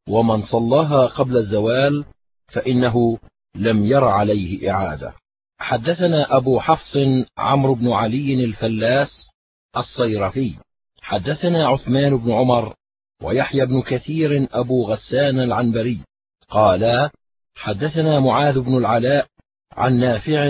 ومن 0.08 0.46
صلاها 0.46 1.06
قبل 1.06 1.36
الزوال 1.36 2.04
فإنه 2.52 3.18
لم 3.54 3.84
ير 3.84 4.04
عليه 4.04 4.70
إعادة. 4.72 5.14
حدثنا 5.58 6.36
أبو 6.36 6.60
حفص 6.60 6.96
عمرو 7.38 7.74
بن 7.74 7.92
علي 7.92 8.44
الفلاس 8.44 9.30
الصيرفي. 9.76 10.58
حدثنا 11.02 11.66
عثمان 11.68 12.16
بن 12.16 12.32
عمر 12.32 12.74
ويحيى 13.22 13.66
بن 13.66 13.82
كثير 13.82 14.48
أبو 14.52 14.84
غسان 14.84 15.40
العنبري. 15.40 16.00
قالا 16.48 17.10
حدثنا 17.54 18.20
معاذ 18.20 18.60
بن 18.60 18.76
العلاء 18.76 19.26
عن 19.72 19.98
نافع 19.98 20.40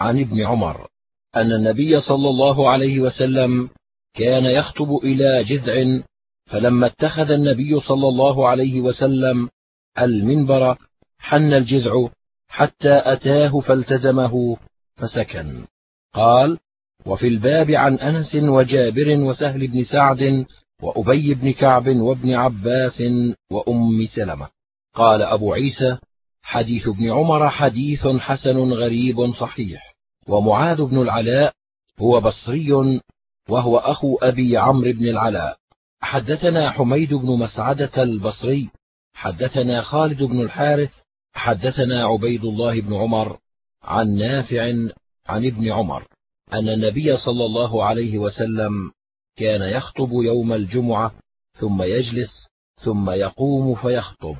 عن 0.00 0.20
ابن 0.20 0.46
عمر 0.46 0.88
أن 1.36 1.52
النبي 1.52 2.00
صلى 2.00 2.28
الله 2.28 2.70
عليه 2.70 3.00
وسلم 3.00 3.70
كان 4.14 4.44
يخطب 4.44 4.96
إلى 5.04 5.44
جذع 5.44 6.02
فلما 6.46 6.86
اتخذ 6.86 7.30
النبي 7.30 7.80
صلى 7.80 8.08
الله 8.08 8.48
عليه 8.48 8.80
وسلم 8.80 9.48
المنبر 9.98 10.76
حن 11.18 11.52
الجذع 11.52 12.08
حتى 12.48 13.02
أتاه 13.04 13.60
فالتزمه 13.60 14.56
فسكن. 14.96 15.64
قال 16.14 16.58
وفي 17.06 17.28
الباب 17.28 17.70
عن 17.70 17.94
أنس 17.94 18.34
وجابر 18.34 19.18
وسهل 19.18 19.66
بن 19.66 19.84
سعد 19.84 20.46
وأبي 20.82 21.34
بن 21.34 21.52
كعب 21.52 21.88
وابن 21.88 22.34
عباس 22.34 23.02
وأم 23.50 24.06
سلمة. 24.14 24.48
قال 24.94 25.22
أبو 25.22 25.52
عيسى 25.52 25.98
حديث 26.42 26.88
ابن 26.88 27.10
عمر 27.10 27.48
حديث 27.48 28.06
حسن 28.06 28.56
غريب 28.56 29.34
صحيح 29.34 29.94
ومعاذ 30.28 30.82
بن 30.82 31.02
العلاء 31.02 31.52
هو 31.98 32.20
بصري 32.20 33.00
وهو 33.48 33.78
أخو 33.78 34.16
أبي 34.16 34.56
عمرو 34.56 34.92
بن 34.92 35.08
العلاء. 35.08 35.58
حدثنا 36.00 36.70
حميد 36.70 37.14
بن 37.14 37.38
مسعدة 37.38 38.02
البصري 38.02 38.70
حدثنا 39.14 39.82
خالد 39.82 40.22
بن 40.22 40.40
الحارث 40.40 40.92
حدثنا 41.38 42.04
عبيد 42.04 42.44
الله 42.44 42.80
بن 42.80 42.94
عمر 42.94 43.38
عن 43.82 44.14
نافع 44.14 44.62
عن 45.26 45.46
ابن 45.46 45.72
عمر 45.72 46.06
أن 46.52 46.68
النبي 46.68 47.16
صلى 47.16 47.44
الله 47.44 47.84
عليه 47.84 48.18
وسلم 48.18 48.90
كان 49.36 49.62
يخطب 49.62 50.12
يوم 50.12 50.52
الجمعة 50.52 51.12
ثم 51.52 51.82
يجلس 51.82 52.48
ثم 52.84 53.10
يقوم 53.10 53.74
فيخطب. 53.74 54.36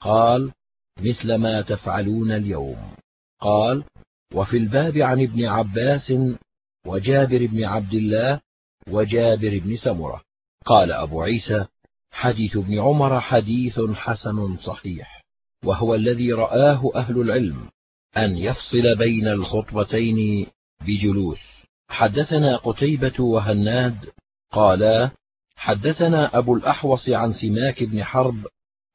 قال 0.00 0.52
مثل 0.98 1.34
ما 1.34 1.62
تفعلون 1.62 2.32
اليوم. 2.32 2.94
قال 3.40 3.84
وفي 4.34 4.56
الباب 4.56 4.98
عن 4.98 5.22
ابن 5.22 5.44
عباس 5.44 6.12
وجابر 6.86 7.46
بن 7.46 7.64
عبد 7.64 7.94
الله 7.94 8.40
وجابر 8.88 9.58
بن 9.58 9.76
سمرة. 9.76 10.22
قال 10.64 10.92
أبو 10.92 11.22
عيسى 11.22 11.64
حديث 12.10 12.56
ابن 12.56 12.78
عمر 12.78 13.20
حديث 13.20 13.80
حسن 13.94 14.56
صحيح. 14.56 15.21
وهو 15.64 15.94
الذي 15.94 16.32
رآه 16.32 16.90
أهل 16.94 17.20
العلم 17.20 17.68
أن 18.16 18.36
يفصل 18.36 18.96
بين 18.98 19.28
الخطبتين 19.28 20.46
بجلوس. 20.86 21.38
حدثنا 21.88 22.56
قتيبة 22.56 23.24
وهناد 23.24 23.98
قالا 24.52 25.10
حدثنا 25.56 26.38
أبو 26.38 26.54
الأحوص 26.54 27.08
عن 27.08 27.32
سماك 27.32 27.82
بن 27.82 28.04
حرب 28.04 28.46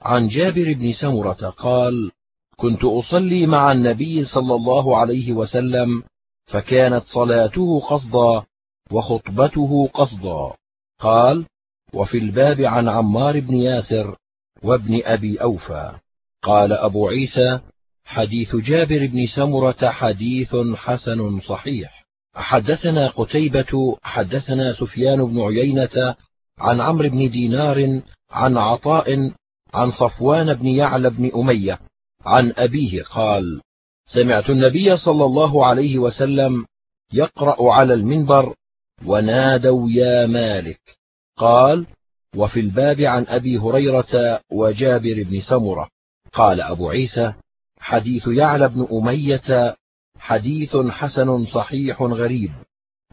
عن 0.02 0.28
جابر 0.28 0.74
بن 0.74 0.94
سمرة 0.94 1.50
قال 1.50 2.12
كنت 2.58 2.84
أصلي 2.84 3.48
مع 3.48 3.72
النبي 3.72 4.26
صلى 4.26 4.56
الله 4.56 4.98
عليه 4.98 5.34
وسلم 5.34 6.04
فكانت 6.46 7.04
صلاته 7.06 7.80
قصدا 7.80 8.46
وخطبته 8.92 9.90
قصدا. 9.94 10.54
قال 11.00 11.46
وفي 11.94 12.18
الباب 12.18 12.62
عن 12.62 12.88
عمار 12.88 13.40
بن 13.40 13.54
ياسر 13.54 14.16
وابن 14.64 15.02
أبي 15.04 15.42
أوفى. 15.42 16.00
قال 16.44 16.74
أبو 16.74 17.08
عيسى 17.08 17.60
حديث 18.06 18.56
جابر 18.56 19.08
بن 19.08 19.28
سمرة 19.28 19.90
حديث 19.90 20.56
حسن 20.76 21.40
صحيح. 21.40 22.06
حدثنا 22.36 23.08
قتيبة 23.08 23.98
حدثنا 24.04 24.74
سفيان 24.74 25.26
بن 25.26 25.42
عيينة 25.42 26.16
عن 26.60 26.82
عمرو 26.82 27.10
بن 27.10 27.30
دينار 27.30 28.02
عن 28.32 28.58
عطاء 28.58 29.32
عن 29.74 29.92
صفوان 29.92 30.54
بن 30.54 30.68
يعلى 30.68 31.10
بن 31.10 31.32
أمية 31.36 31.80
عن 32.26 32.54
أبيه 32.58 33.04
قال 33.04 33.62
سمعت 34.06 34.50
النبي 34.50 34.98
صلى 34.98 35.26
الله 35.26 35.66
عليه 35.66 35.98
وسلم 35.98 36.66
يقرأ 37.14 37.74
على 37.74 37.94
المنبر 37.94 38.56
ونادوا 39.06 39.90
يا 39.90 40.26
مالك. 40.26 40.80
قال 41.38 41.86
وفي 42.36 42.60
الباب 42.60 43.02
عن 43.02 43.26
أبي 43.28 43.58
هريرة 43.58 44.40
وجابر 44.52 45.24
بن 45.24 45.42
سمرة. 45.42 45.90
قال 46.38 46.62
أبو 46.62 46.90
عيسى 46.90 47.34
حديث 47.80 48.28
يعلى 48.28 48.70
بن 48.70 48.88
أمية 48.92 49.76
حديث 50.20 50.76
حسن 50.76 51.46
صحيح 51.46 52.02
غريب 52.02 52.52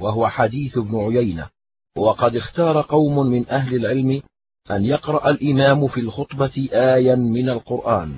وهو 0.01 0.29
حديث 0.29 0.79
ابن 0.79 0.97
عيينة 0.97 1.49
وقد 1.97 2.37
اختار 2.37 2.81
قوم 2.81 3.27
من 3.27 3.49
أهل 3.49 3.75
العلم 3.75 4.23
أن 4.71 4.85
يقرأ 4.85 5.31
الإمام 5.31 5.89
في 5.89 6.01
الخطبة 6.01 6.69
آيا 6.73 7.15
من 7.15 7.49
القرآن. 7.49 8.15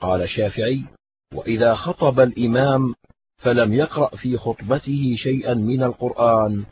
قال 0.00 0.22
الشافعي 0.22 0.84
وإذا 1.34 1.74
خطب 1.74 2.20
الإمام 2.20 2.94
فلم 3.36 3.72
يقرأ 3.72 4.16
في 4.16 4.38
خطبته 4.38 5.14
شيئا 5.18 5.54
من 5.54 5.82
القرآن 5.82 6.64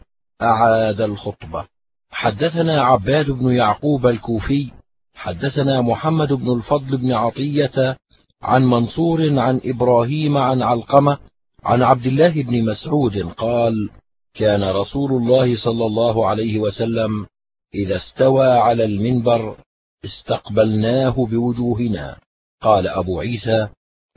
أعاد 0.42 1.00
الخطبة. 1.00 1.66
حدثنا 2.10 2.82
عباد 2.82 3.30
بن 3.30 3.52
يعقوب 3.52 4.06
الكوفي 4.06 4.70
حدثنا 5.14 5.81
محمد 5.81 6.33
بن 6.33 6.53
الفضل 6.53 6.96
بن 6.96 7.12
عطية 7.12 7.96
عن 8.42 8.64
منصور 8.64 9.38
عن 9.38 9.61
إبراهيم 9.64 10.37
عن 10.37 10.62
علقمة 10.62 11.18
عن 11.64 11.83
عبد 11.83 12.07
الله 12.07 12.42
بن 12.42 12.64
مسعود 12.64 13.18
قال 13.18 13.90
كان 14.35 14.64
رسول 14.64 15.12
الله 15.12 15.57
صلى 15.64 15.87
الله 15.87 16.27
عليه 16.27 16.59
وسلم 16.59 17.27
إذا 17.74 17.96
استوى 17.96 18.46
على 18.46 18.85
المنبر 18.85 19.57
استقبلناه 20.05 21.27
بوجوهنا. 21.27 22.16
قال 22.62 22.88
أبو 22.88 23.20
عيسى 23.20 23.68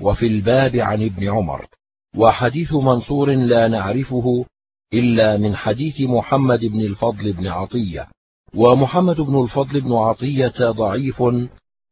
وفي 0.01 0.27
الباب 0.27 0.75
عن 0.75 1.05
ابن 1.05 1.29
عمر. 1.29 1.67
وحديث 2.15 2.73
منصور 2.73 3.35
لا 3.35 3.67
نعرفه 3.67 4.45
إلا 4.93 5.37
من 5.37 5.55
حديث 5.55 6.01
محمد 6.01 6.59
بن 6.59 6.81
الفضل 6.81 7.33
بن 7.33 7.47
عطية. 7.47 8.07
ومحمد 8.55 9.15
بن 9.15 9.43
الفضل 9.43 9.81
بن 9.81 9.93
عطية 9.93 10.71
ضعيف 10.71 11.23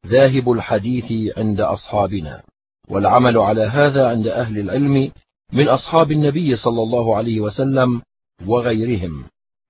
ذاهب 0.08 0.52
الحديث 0.52 1.38
عند 1.38 1.62
أصحابنا 1.62 2.44
والعمل 2.90 3.38
على 3.38 3.64
هذا 3.64 4.10
عند 4.10 4.28
أهل 4.28 4.60
العلم 4.60 5.12
من 5.54 5.68
أصحاب 5.68 6.12
النبي 6.12 6.56
صلى 6.56 6.82
الله 6.82 7.16
عليه 7.16 7.40
وسلم 7.40 8.02
وغيرهم 8.46 9.24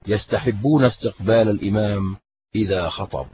يستحبون 0.07 0.83
استقبال 0.83 1.49
الإمام 1.49 2.17
إذا 2.55 2.89
خطب 2.89 3.27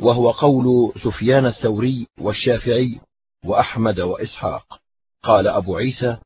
وهو 0.00 0.30
قول 0.30 0.92
سفيان 1.04 1.46
الثوري 1.46 2.06
والشافعي 2.20 3.00
وأحمد 3.44 4.00
وإسحاق. 4.00 4.80
قال 5.22 5.48
أبو 5.48 5.76
عيسى 5.76 6.16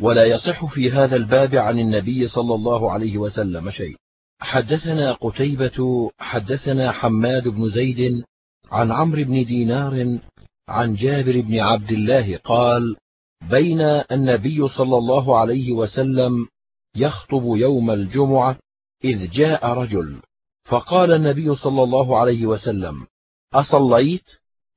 ولا 0.00 0.24
يصح 0.26 0.64
في 0.64 0.90
هذا 0.90 1.16
الباب 1.16 1.54
عن 1.54 1.78
النبي 1.78 2.28
صلى 2.28 2.54
الله 2.54 2.92
عليه 2.92 3.18
وسلم 3.18 3.70
شيء. 3.70 3.96
حدثنا 4.42 5.12
قتيبة 5.12 6.10
حدثنا 6.18 6.92
حماد 6.92 7.48
بن 7.48 7.70
زيد 7.70 8.24
عن 8.70 8.92
عمرو 8.92 9.24
بن 9.24 9.44
دينار 9.44 10.18
عن 10.68 10.94
جابر 10.94 11.40
بن 11.40 11.58
عبد 11.58 11.92
الله 11.92 12.36
قال 12.36 12.96
بين 13.50 13.80
النبي 14.12 14.68
صلى 14.68 14.98
الله 14.98 15.38
عليه 15.38 15.72
وسلم 15.72 16.46
يخطب 16.96 17.42
يوم 17.44 17.90
الجمعة 17.90 18.58
إذ 19.04 19.30
جاء 19.30 19.66
رجل 19.66 20.22
فقال 20.64 21.12
النبي 21.12 21.54
صلى 21.56 21.82
الله 21.82 22.18
عليه 22.18 22.46
وسلم 22.46 23.06
أصليت؟ 23.54 24.24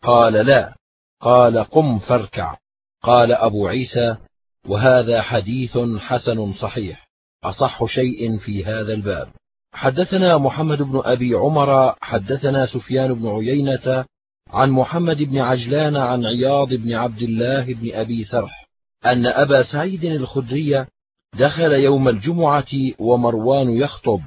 قال 0.01 0.33
لا. 0.33 0.75
قال 1.21 1.63
قم 1.63 1.99
فاركع. 1.99 2.57
قال 3.03 3.31
أبو 3.31 3.67
عيسى 3.67 4.17
وهذا 4.67 5.21
حديث 5.21 5.77
حسن 5.97 6.53
صحيح 6.53 7.07
أصح 7.43 7.85
شيء 7.85 8.39
في 8.39 8.65
هذا 8.65 8.93
الباب. 8.93 9.33
حدثنا 9.75 10.37
محمد 10.37 10.81
بن 10.81 11.01
أبي 11.05 11.33
عمر 11.33 11.95
حدثنا 12.01 12.65
سفيان 12.65 13.13
بن 13.13 13.27
عيينة 13.27 14.05
عن 14.49 14.71
محمد 14.71 15.17
بن 15.17 15.37
عجلان 15.37 15.97
عن 15.97 16.25
عياض 16.25 16.73
بن 16.73 16.93
عبد 16.93 17.21
الله 17.21 17.73
بن 17.73 17.91
أبي 17.93 18.23
سرح 18.23 18.67
أن 19.05 19.25
أبا 19.25 19.63
سعيد 19.63 20.03
الخدري 20.03 20.85
دخل 21.39 21.71
يوم 21.71 22.09
الجمعة 22.09 22.67
ومروان 22.99 23.69
يخطب 23.69 24.21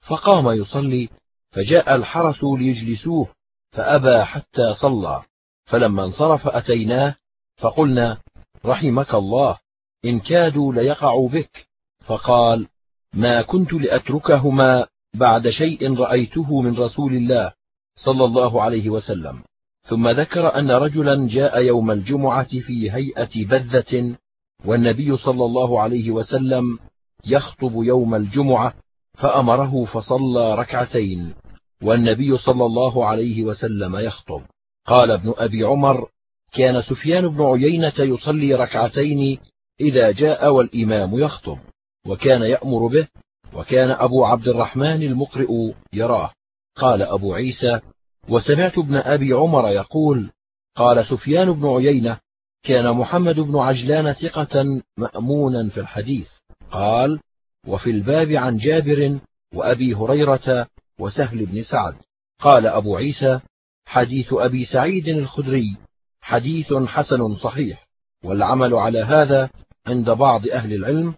فقام 0.00 0.48
يصلي 0.48 1.08
فجاء 1.50 1.94
الحرس 1.94 2.44
ليجلسوه 2.44 3.28
فأبى 3.70 4.24
حتى 4.24 4.74
صلى 4.74 5.22
فلما 5.66 6.04
انصرف 6.04 6.48
أتيناه 6.48 7.14
فقلنا 7.56 8.18
رحمك 8.64 9.14
الله 9.14 9.58
إن 10.04 10.20
كادوا 10.20 10.72
ليقعوا 10.72 11.28
بك 11.28 11.68
فقال 12.06 12.68
ما 13.14 13.42
كنت 13.42 13.72
لأتركهما 13.72 14.86
بعد 15.14 15.48
شيء 15.48 15.98
رأيته 15.98 16.60
من 16.60 16.76
رسول 16.76 17.14
الله 17.14 17.52
صلى 17.96 18.24
الله 18.24 18.62
عليه 18.62 18.90
وسلم. 18.90 19.42
ثم 19.82 20.08
ذكر 20.08 20.58
أن 20.58 20.70
رجلا 20.70 21.28
جاء 21.28 21.62
يوم 21.62 21.90
الجمعة 21.90 22.48
في 22.48 22.92
هيئة 22.92 23.46
بذة 23.46 24.16
والنبي 24.64 25.16
صلى 25.16 25.44
الله 25.44 25.80
عليه 25.80 26.10
وسلم 26.10 26.78
يخطب 27.26 27.72
يوم 27.74 28.14
الجمعة 28.14 28.74
فأمره 29.14 29.84
فصلى 29.84 30.54
ركعتين 30.54 31.34
والنبي 31.82 32.38
صلى 32.38 32.66
الله 32.66 33.06
عليه 33.06 33.44
وسلم 33.44 33.96
يخطب. 33.96 34.42
قال 34.86 35.10
ابن 35.10 35.34
أبي 35.36 35.64
عمر 35.64 36.08
كان 36.52 36.82
سفيان 36.82 37.28
بن 37.28 37.42
عيينة 37.42 37.92
يصلي 37.98 38.54
ركعتين 38.54 39.38
إذا 39.80 40.10
جاء 40.10 40.54
والإمام 40.54 41.18
يخطب. 41.18 41.58
وكان 42.06 42.42
يأمر 42.42 42.86
به 42.86 43.08
وكان 43.52 43.90
أبو 43.90 44.24
عبد 44.24 44.48
الرحمن 44.48 45.02
المقرئ 45.02 45.72
يراه. 45.92 46.32
قال 46.76 47.02
أبو 47.02 47.34
عيسى 47.34 47.80
وسمعت 48.28 48.78
ابن 48.78 48.96
أبي 48.96 49.32
عمر 49.32 49.68
يقول 49.68 50.30
قال 50.76 51.06
سفيان 51.06 51.52
بن 51.52 51.68
عيينة 51.68 52.18
كان 52.62 52.96
محمد 52.96 53.40
بن 53.40 53.58
عجلان 53.58 54.12
ثقة 54.12 54.82
مأمونا 54.96 55.68
في 55.68 55.80
الحديث. 55.80 56.28
قال 56.70 57.20
وفي 57.66 57.90
الباب 57.90 58.30
عن 58.30 58.58
جابر 58.58 59.18
وأبي 59.54 59.94
هريرة 59.94 60.66
وسهل 60.98 61.46
بن 61.46 61.62
سعد. 61.62 61.94
قال 62.40 62.66
أبو 62.66 62.96
عيسى 62.96 63.40
حديث 63.86 64.32
أبي 64.32 64.64
سعيد 64.64 65.08
الخدري 65.08 65.76
حديث 66.20 66.72
حسن 66.72 67.36
صحيح 67.36 67.86
والعمل 68.24 68.74
على 68.74 68.98
هذا 68.98 69.50
عند 69.86 70.10
بعض 70.10 70.48
أهل 70.48 70.72
العلم 70.72 71.14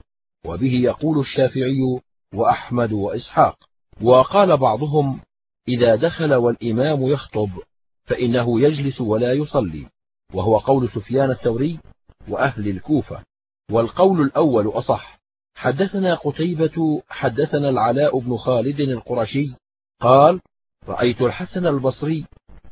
وبه 0.47 0.73
يقول 0.73 1.19
الشافعي 1.19 2.01
وأحمد 2.35 2.93
وإسحاق. 2.93 3.57
وقال 4.03 4.57
بعضهم 4.57 5.21
إذا 5.69 5.97
دخل 5.97 6.35
والإمام 6.35 7.03
يخطب 7.03 7.51
فإنه 8.05 8.61
يجلس 8.61 9.01
ولا 9.01 9.33
يصلي 9.33 9.87
وهو 10.35 10.59
قول 10.59 10.89
سفيان 10.89 11.31
الثوري 11.31 11.79
وأهل 12.29 12.69
الكوفة. 12.69 13.25
والقول 13.71 14.21
الأول 14.21 14.69
أصح 14.69 15.21
حدثنا 15.55 16.15
قتيبة 16.15 17.03
حدثنا 17.09 17.69
العلاء 17.69 18.19
بن 18.19 18.37
خالد 18.37 18.81
القرشي 18.81 19.55
قال 20.01 20.41
رأيت 20.89 21.21
الحسن 21.21 21.67
البصري 21.67 22.25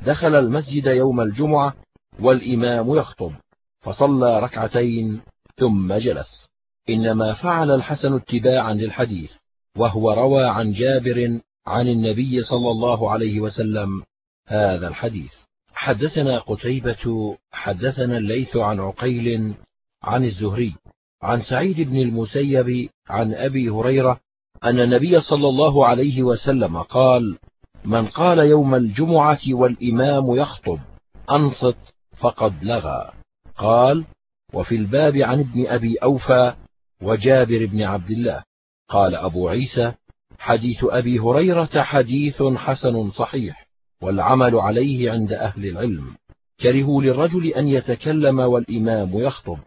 دخل 0.07 0.35
المسجد 0.35 0.87
يوم 0.87 1.21
الجمعة 1.21 1.75
والإمام 2.21 2.95
يخطب 2.95 3.33
فصلى 3.81 4.41
ركعتين 4.41 5.21
ثم 5.57 5.95
جلس. 5.95 6.48
إنما 6.91 7.35
فعل 7.35 7.71
الحسن 7.71 8.15
اتباعا 8.15 8.73
للحديث 8.73 9.31
وهو 9.77 10.13
روى 10.13 10.45
عن 10.45 10.73
جابر 10.73 11.41
عن 11.67 11.89
النبي 11.89 12.45
صلى 12.45 12.71
الله 12.71 13.11
عليه 13.11 13.41
وسلم 13.41 14.03
هذا 14.49 14.89
الحديث. 14.89 15.33
حدثنا 15.75 16.39
قتيبة 16.39 17.37
حدثنا 17.53 18.19
الليث 18.19 18.57
عن 18.57 18.81
عقيل 18.81 19.55
عن 20.03 20.25
الزهري 20.25 20.75
عن 21.23 21.43
سعيد 21.43 21.81
بن 21.81 21.97
المسيب 21.97 22.89
عن 23.09 23.35
أبي 23.35 23.69
هريرة 23.69 24.21
أن 24.65 24.81
النبي 24.81 25.21
صلى 25.21 25.49
الله 25.49 25.87
عليه 25.87 26.23
وسلم 26.23 26.83
قال 26.83 27.39
من 27.85 28.07
قال 28.07 28.39
يوم 28.39 28.75
الجمعة 28.75 29.41
والإمام 29.49 30.35
يخطب 30.35 30.79
أنصت 31.31 31.77
فقد 32.19 32.65
لغى 32.65 33.13
قال 33.57 34.05
وفي 34.55 34.77
الباب 34.77 35.17
عن 35.17 35.41
ابن 35.41 35.67
أبي 35.67 35.97
أوفى 35.97 36.55
وجابر 37.03 37.67
بن 37.67 37.83
عبد 37.83 38.11
الله. 38.11 38.45
قال 38.89 39.15
أبو 39.15 39.49
عيسى 39.49 39.93
حديث 40.39 40.79
أبي 40.83 41.19
هريرة 41.19 41.83
حديث 41.83 42.43
حسن 42.43 43.11
صحيح 43.11 43.69
والعمل 44.03 44.55
عليه 44.55 45.11
عند 45.11 45.33
أهل 45.33 45.67
العلم. 45.67 46.17
كرهوا 46.61 47.03
للرجل 47.03 47.47
أن 47.47 47.69
يتكلم 47.69 48.41
والإمام 48.41 49.11
يخطب. 49.15 49.59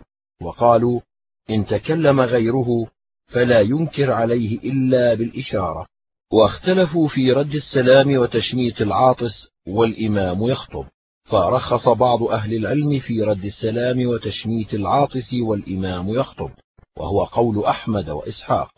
وقالوا 0.42 1.02
إن 1.50 1.66
تكلم 1.66 2.22
غيره 2.22 2.88
فلا 3.28 3.62
ينكر 3.62 4.12
عليه 4.12 4.60
إلا 4.60 5.14
بالإشارة. 5.14 5.86
واختلفوا 6.34 7.08
في 7.08 7.32
رد 7.32 7.54
السلام 7.54 8.18
وتشميت 8.18 8.82
العاطس 8.82 9.48
والإمام 9.68 10.44
يخطب. 10.44 10.86
فرخص 11.24 11.90
بعض 11.90 12.24
أهل 12.24 12.54
العلم 12.54 13.00
في 13.00 13.22
رد 13.22 13.46
السلام 13.46 14.08
وتشميت 14.08 14.74
العاطس 14.74 15.34
والإمام 15.34 16.10
يخطب. 16.10 16.52
وهو 16.98 17.24
قول 17.24 17.66
أحمد 17.66 18.10
وإسحاق. 18.10 18.72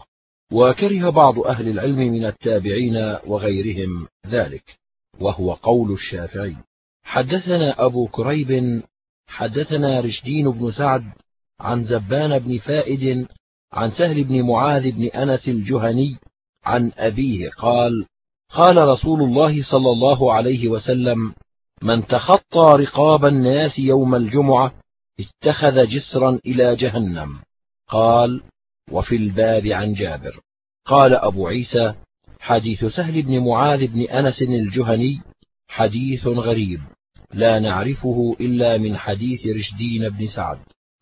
وكره 0.52 1.10
بعض 1.10 1.39
أهل 1.39 1.67
العلم 1.67 1.97
من 1.97 2.26
التابعين 2.26 3.17
وغيرهم 3.28 4.08
ذلك. 4.28 4.63
وهو 5.19 5.54
قول 5.54 5.93
الشافعي. 5.93 6.56
حدثنا 7.04 7.86
أبو 7.86 8.08
كريب 8.08 8.84
حدثنا 9.28 9.99
رشدين 9.99 10.52
بن 10.52 10.71
سعد 10.71 11.04
عن 11.60 11.84
زبان 11.84 12.39
بن 12.39 12.58
فائد 12.58 13.28
عن 13.73 13.91
سهل 13.91 14.23
بن 14.23 14.41
معاذ 14.41 14.91
بن 14.91 15.04
أنس 15.06 15.47
الجهني 15.47 16.17
عن 16.65 16.91
أبيه 16.97 17.49
قال 17.49 18.06
قال 18.49 18.88
رسول 18.88 19.21
الله 19.21 19.63
صلى 19.63 19.91
الله 19.91 20.34
عليه 20.34 20.67
وسلم 20.67 21.34
من 21.82 22.08
تخطى 22.08 22.76
رقاب 22.80 23.26
الناس 23.26 23.80
يوم 23.80 24.15
الجمعة 24.15 24.73
اتخذ 25.19 25.88
جسرا 25.88 26.39
إلى 26.45 26.76
جهنم. 26.76 27.39
قال 27.94 28.42
وفي 28.92 29.16
الباب 29.16 29.68
عن 29.68 29.94
جابر. 29.94 30.40
قال 30.86 31.16
أبو 31.16 31.48
عيسى 31.48 31.94
حديث 32.40 32.86
سهل 32.86 33.22
بن 33.22 33.40
معاذ 33.40 33.88
بن 33.88 34.02
أنس 34.02 34.42
الجهني 34.42 35.22
حديث 35.68 36.28
غريب 36.28 36.82
لا 37.34 37.60
نعرفه 37.60 38.36
إلا 38.42 38.78
من 38.78 38.98
حديث 38.98 39.40
رشدين 39.48 40.10
بن 40.10 40.28
سعد. 40.28 40.58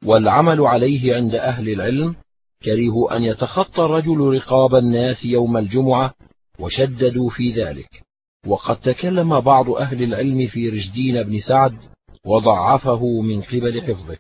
والعمل 0.06 0.62
عليه 0.62 1.16
عند 1.16 1.36
أهل 1.36 1.70
العلم 1.70 2.16
كرهوا 2.64 3.18
أن 3.18 3.24
يتخطى 3.24 3.86
الرجل 3.86 4.20
رقاب 4.20 4.76
الناس 4.76 5.26
يوم 5.26 5.58
الجمعة 5.58 6.14
وشددوا 6.60 7.30
في 7.30 7.64
ذلك. 7.64 8.04
وقد 8.48 8.80
تكلم 8.80 9.40
بعض 9.40 9.70
أهل 9.70 10.04
العلم 10.04 10.48
في 10.48 10.70
رشدين 10.70 11.24
بن 11.24 11.40
سعد 11.40 11.78
وضعفه 12.26 13.22
من 13.22 13.42
قبل 13.42 13.82
حفظه. 13.82 14.18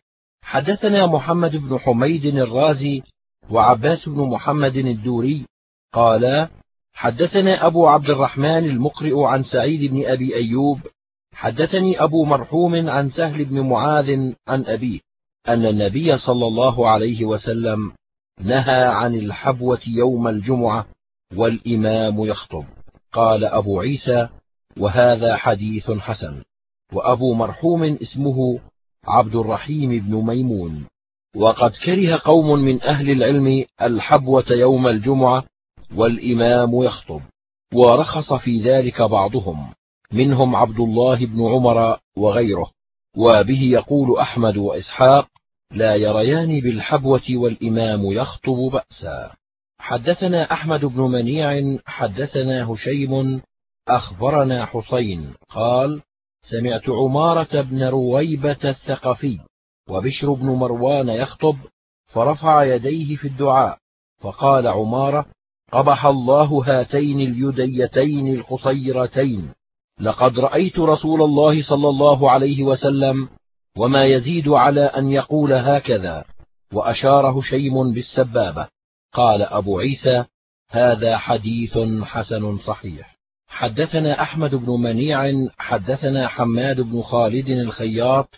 حدثنا 0.51 1.05
محمد 1.05 1.55
بن 1.55 1.79
حميد 1.79 2.25
الرازي 2.25 3.03
وعباس 3.49 4.09
بن 4.09 4.21
محمد 4.21 4.75
الدوري 4.75 5.45
قالا 5.93 6.49
حدثنا 6.93 7.65
أبو 7.65 7.87
عبد 7.87 8.09
الرحمن 8.09 8.65
المقرئ 8.65 9.23
عن 9.23 9.43
سعيد 9.43 9.91
بن 9.91 10.05
أبي 10.05 10.35
أيوب 10.35 10.79
حدثني 11.33 12.03
أبو 12.03 12.25
مرحوم 12.25 12.89
عن 12.89 13.09
سهل 13.09 13.45
بن 13.45 13.59
معاذ 13.61 14.31
عن 14.47 14.65
أبيه 14.65 14.99
أن 15.47 15.65
النبي 15.65 16.17
صلى 16.17 16.47
الله 16.47 16.89
عليه 16.89 17.25
وسلم 17.25 17.91
نهى 18.41 18.83
عن 18.85 19.15
الحبوة 19.15 19.81
يوم 19.87 20.27
الجمعة 20.27 20.85
والإمام 21.35 22.25
يخطب. 22.25 22.65
قال 23.11 23.45
أبو 23.45 23.79
عيسى 23.79 24.29
وهذا 24.77 25.35
حديث 25.35 25.91
حسن. 25.91 26.43
وأبو 26.93 27.33
مرحوم 27.33 27.83
اسمه 27.83 28.59
عبد 29.07 29.35
الرحيم 29.35 29.89
بن 29.89 30.15
ميمون. 30.15 30.85
وقد 31.35 31.71
كره 31.71 32.21
قوم 32.25 32.59
من 32.59 32.81
أهل 32.83 33.09
العلم 33.09 33.65
الحبوة 33.81 34.45
يوم 34.49 34.87
الجمعة 34.87 35.43
والإمام 35.95 36.83
يخطب 36.83 37.21
ورخص 37.73 38.33
في 38.33 38.61
ذلك 38.61 39.01
بعضهم 39.01 39.73
منهم 40.11 40.55
عبد 40.55 40.79
الله 40.79 41.25
بن 41.25 41.41
عمر 41.41 41.97
وغيره 42.17 42.71
وبه 43.17 43.61
يقول 43.61 44.19
أحمد 44.19 44.57
وإسحاق 44.57 45.27
لا 45.71 45.95
يريان 45.95 46.59
بالحبوة 46.59 47.23
والإمام 47.29 48.11
يخطب 48.11 48.71
بأسا. 48.71 49.31
حدثنا 49.79 50.53
أحمد 50.53 50.85
بن 50.85 51.01
منيع 51.01 51.77
حدثنا 51.85 52.71
هشيم 52.71 53.41
أخبرنا 53.87 54.65
حسين 54.65 55.33
قال 55.49 56.01
سمعت 56.43 56.89
عمارة 56.89 57.61
بن 57.61 57.83
رويبة 57.83 58.57
الثقفي 58.65 59.39
وبشر 59.89 60.33
بن 60.33 60.45
مروان 60.45 61.09
يخطب 61.09 61.57
فرفع 62.07 62.63
يديه 62.63 63.15
في 63.15 63.27
الدعاء 63.27 63.77
فقال 64.19 64.67
عمارة 64.67 65.25
قبح 65.71 66.05
الله 66.05 66.63
هاتين 66.65 67.19
اليديتين 67.19 68.33
القصيرتين 68.33 69.53
لقد 70.01 70.39
رأيت 70.39 70.79
رسول 70.79 71.21
الله 71.21 71.63
صلى 71.63 71.89
الله 71.89 72.31
عليه 72.31 72.63
وسلم 72.63 73.29
وما 73.77 74.05
يزيد 74.05 74.47
على 74.47 74.81
أن 74.81 75.11
يقول 75.11 75.53
هكذا 75.53 76.25
وأشار 76.73 77.39
هشيم 77.39 77.93
بالسبابة. 77.93 78.67
قال 79.13 79.41
أبو 79.41 79.79
عيسى 79.79 80.25
هذا 80.69 81.17
حديث 81.17 81.77
حسن 82.03 82.57
صحيح. 82.57 83.10
حدثنا 83.51 84.21
أحمد 84.21 84.55
بن 84.55 84.81
منيع 84.81 85.47
حدثنا 85.57 86.27
حماد 86.27 86.81
بن 86.81 87.01
خالد 87.01 87.49
الخياط 87.49 88.29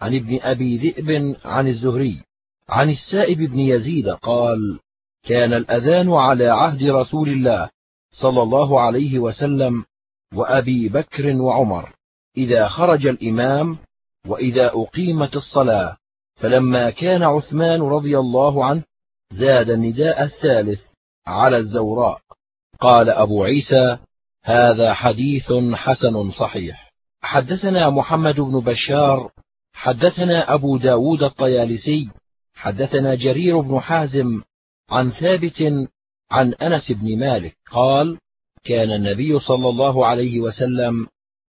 عن 0.00 0.14
ابن 0.14 0.38
أبي 0.42 0.78
ذئب 0.78 1.36
عن 1.44 1.68
الزهري 1.68 2.20
عن 2.68 2.90
السائب 2.90 3.38
بن 3.38 3.58
يزيد 3.58 4.08
قال 4.08 4.78
كان 5.24 5.52
الأذان 5.52 6.12
على 6.12 6.46
عهد 6.46 6.82
رسول 6.82 7.28
الله 7.28 7.70
صلى 8.12 8.42
الله 8.42 8.80
عليه 8.80 9.18
وسلم 9.18 9.84
وأبي 10.34 10.88
بكر 10.88 11.36
وعمر 11.36 11.92
إذا 12.36 12.68
خرج 12.68 13.06
الإمام 13.06 13.78
وإذا 14.26 14.72
أقيمت 14.74 15.36
الصلاة 15.36 15.96
فلما 16.36 16.90
كان 16.90 17.22
عثمان 17.22 17.80
رضي 17.82 18.18
الله 18.18 18.64
عنه 18.64 18.82
زاد 19.32 19.70
النداء 19.70 20.24
الثالث 20.24 20.80
على 21.26 21.56
الزوراء. 21.56 22.20
قال 22.80 23.10
أبو 23.10 23.44
عيسى 23.44 23.98
هذا 24.44 24.94
حديث 24.94 25.52
حسن 25.74 26.30
صحيح. 26.30 26.92
حدثنا 27.22 27.90
محمد 27.90 28.40
بن 28.40 28.60
بشار 28.60 29.30
حدثنا 29.72 30.54
أبو 30.54 30.76
داود 30.76 31.22
الطيالسي 31.22 32.10
حدثنا 32.54 33.14
جرير 33.14 33.60
بن 33.60 33.80
حازم 33.80 34.42
عن 34.90 35.10
ثابت 35.10 35.88
عن 36.30 36.54
أنس 36.54 36.92
بن 36.92 37.18
مالك 37.18 37.56
قال 37.70 38.18
كان 38.64 38.90
النبي 38.90 39.38
صلى 39.38 39.68
الله 39.68 40.06
عليه 40.06 40.40
وسلم 40.40 41.06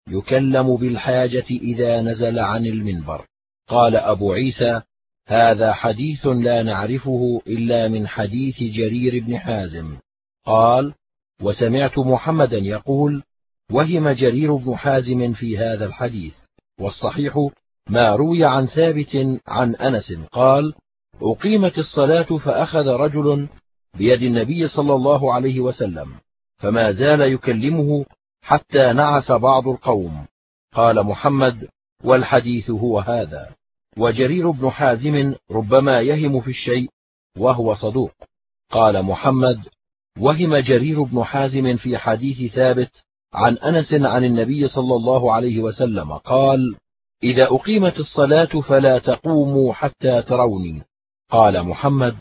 يكلم 0.08 0.76
بالحاجة 0.76 1.46
إذا 1.50 2.02
نزل 2.02 2.40
عن 2.40 2.66
المنبر. 2.66 3.26
قال 3.68 3.96
أبو 3.96 4.34
عيسى 4.34 4.82
هذا 5.28 5.74
حديث 5.74 6.28
لا 6.28 6.64
نعرفه 6.64 7.42
إلا 7.48 7.88
من 7.88 8.08
حديث 8.08 8.56
جرير 8.60 9.24
بن 9.24 9.38
حازم. 9.38 9.98
قال 10.46 10.94
وسمعت 11.42 11.98
محمدا 12.00 12.58
يقول 12.58 13.24
وهم 13.72 14.10
جرير 14.10 14.56
بن 14.56 14.76
حازم 14.76 15.34
في 15.34 15.58
هذا 15.58 15.86
الحديث 15.86 16.34
والصحيح 16.80 17.50
ما 17.90 18.16
روي 18.16 18.46
عن 18.46 18.66
ثابت 18.66 19.40
عن 19.48 19.76
أنس 19.76 20.14
قال 20.32 20.74
أقيمت 21.22 21.78
الصلاة 21.78 22.38
فأخذ 22.38 22.88
رجل 22.88 23.48
بيد 23.98 24.22
النبي 24.22 24.68
صلى 24.68 24.94
الله 24.94 25.34
عليه 25.34 25.60
وسلم 25.60 26.16
فما 26.58 26.92
زال 26.92 27.22
يكلمه 27.22 28.06
حتى 28.42 28.94
نعس 28.94 29.32
بعض 29.32 29.68
القوم. 29.68 30.26
قال 30.74 31.04
محمد 31.04 31.68
والحديث 32.04 32.70
هو 32.70 33.00
هذا. 33.00 33.50
وجرير 33.98 34.52
بن 34.52 34.70
حازم 34.70 35.34
ربما 35.52 36.02
يهم 36.02 36.42
في 36.42 36.50
الشيء 36.50 36.90
وهو 37.38 37.76
صدوق. 37.76 38.12
قال 38.72 39.04
محمد 39.04 39.60
وهم 40.20 40.56
جرير 40.56 41.04
بن 41.04 41.24
حازم 41.24 41.78
في 41.78 41.98
حديث 41.98 42.54
ثابت 42.54 42.92
عن 43.34 43.58
أنس 43.58 43.94
عن 43.94 44.24
النبي 44.24 44.68
صلى 44.68 44.96
الله 44.96 45.34
عليه 45.34 45.60
وسلم 45.60 46.14
قال 46.14 46.76
إذا 47.24 47.48
أقيمت 47.48 48.00
الصلاة 48.00 48.62
فلا 48.62 49.00
تقوموا 49.00 49.74
حتى 49.74 50.22
تروني. 50.22 50.82
قال 51.30 51.64
محمد 51.64 52.16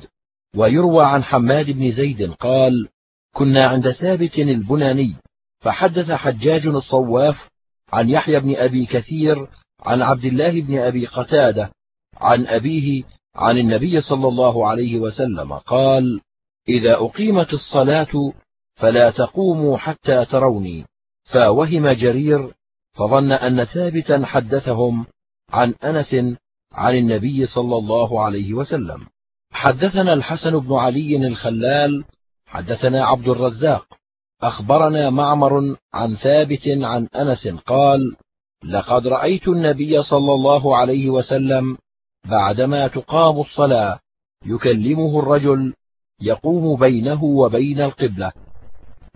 ويروى 0.57 1.05
عن 1.05 1.25
حماد 1.25 1.71
بن 1.71 1.93
زيد 1.93 2.33
قال 2.33 2.89
كنا 3.35 3.67
عند 3.67 3.91
ثابت 3.91 4.39
البناني 4.39 5.17
فحدث 5.61 6.11
حجاج 6.11 6.67
الصواف 6.67 7.49
عن 7.93 8.09
يحيى 8.09 8.41
بن 8.41 8.57
أبي 8.57 8.87
كثير 8.87 9.49
عن 9.81 10.03
عبد 10.03 10.25
الله 10.25 10.61
بن 10.63 10.79
أبي 10.79 11.07
قتادة 11.07 11.73
عن 12.17 12.47
أبيه 12.47 13.03
عن 13.35 13.59
النبي 13.59 14.01
صلى 14.01 14.29
الله 14.29 14.67
عليه 14.69 14.99
وسلم 14.99 15.53
قال 15.53 16.21
إذا 16.69 16.95
أقيمت 16.95 17.55
الصلاة 17.55 18.33
فلا 18.75 19.11
تقوموا 19.11 19.79
حتى 19.79 20.25
تروني. 20.25 20.85
فوهم 21.25 21.89
جرير 21.89 22.55
فظن 22.93 23.33
أن 23.33 23.65
ثابتا 23.65 24.27
حدثهم 24.27 25.07
عن 25.51 25.75
أنس 25.85 26.37
عن 26.73 26.95
النبي 26.95 27.47
صلى 27.47 27.77
الله 27.77 28.21
عليه 28.21 28.55
وسلم. 28.55 29.07
حدثنا 29.51 30.13
الحسن 30.13 30.59
بن 30.59 30.75
علي 30.75 31.17
الخلال 31.17 32.05
حدثنا 32.47 33.05
عبد 33.05 33.29
الرزاق. 33.29 33.87
أخبرنا 34.43 35.11
معمر 35.11 35.77
عن 35.95 36.17
ثابت 36.17 36.69
عن 36.69 37.07
أنس 37.07 37.49
قال 37.49 38.17
لقد 38.65 39.07
رأيت 39.07 39.49
النبي 39.49 40.03
صلى 40.03 40.33
الله 40.33 40.77
عليه 40.77 41.11
وسلم 41.11 41.79
بعدما 42.25 42.89
تقام 42.89 43.41
الصلاة 43.41 43.99
يكلمه 44.47 45.19
الرجل 45.19 45.75
يقوم 46.21 46.81
بينه 46.81 47.25
وبين 47.25 47.81
القبلة 47.81 48.33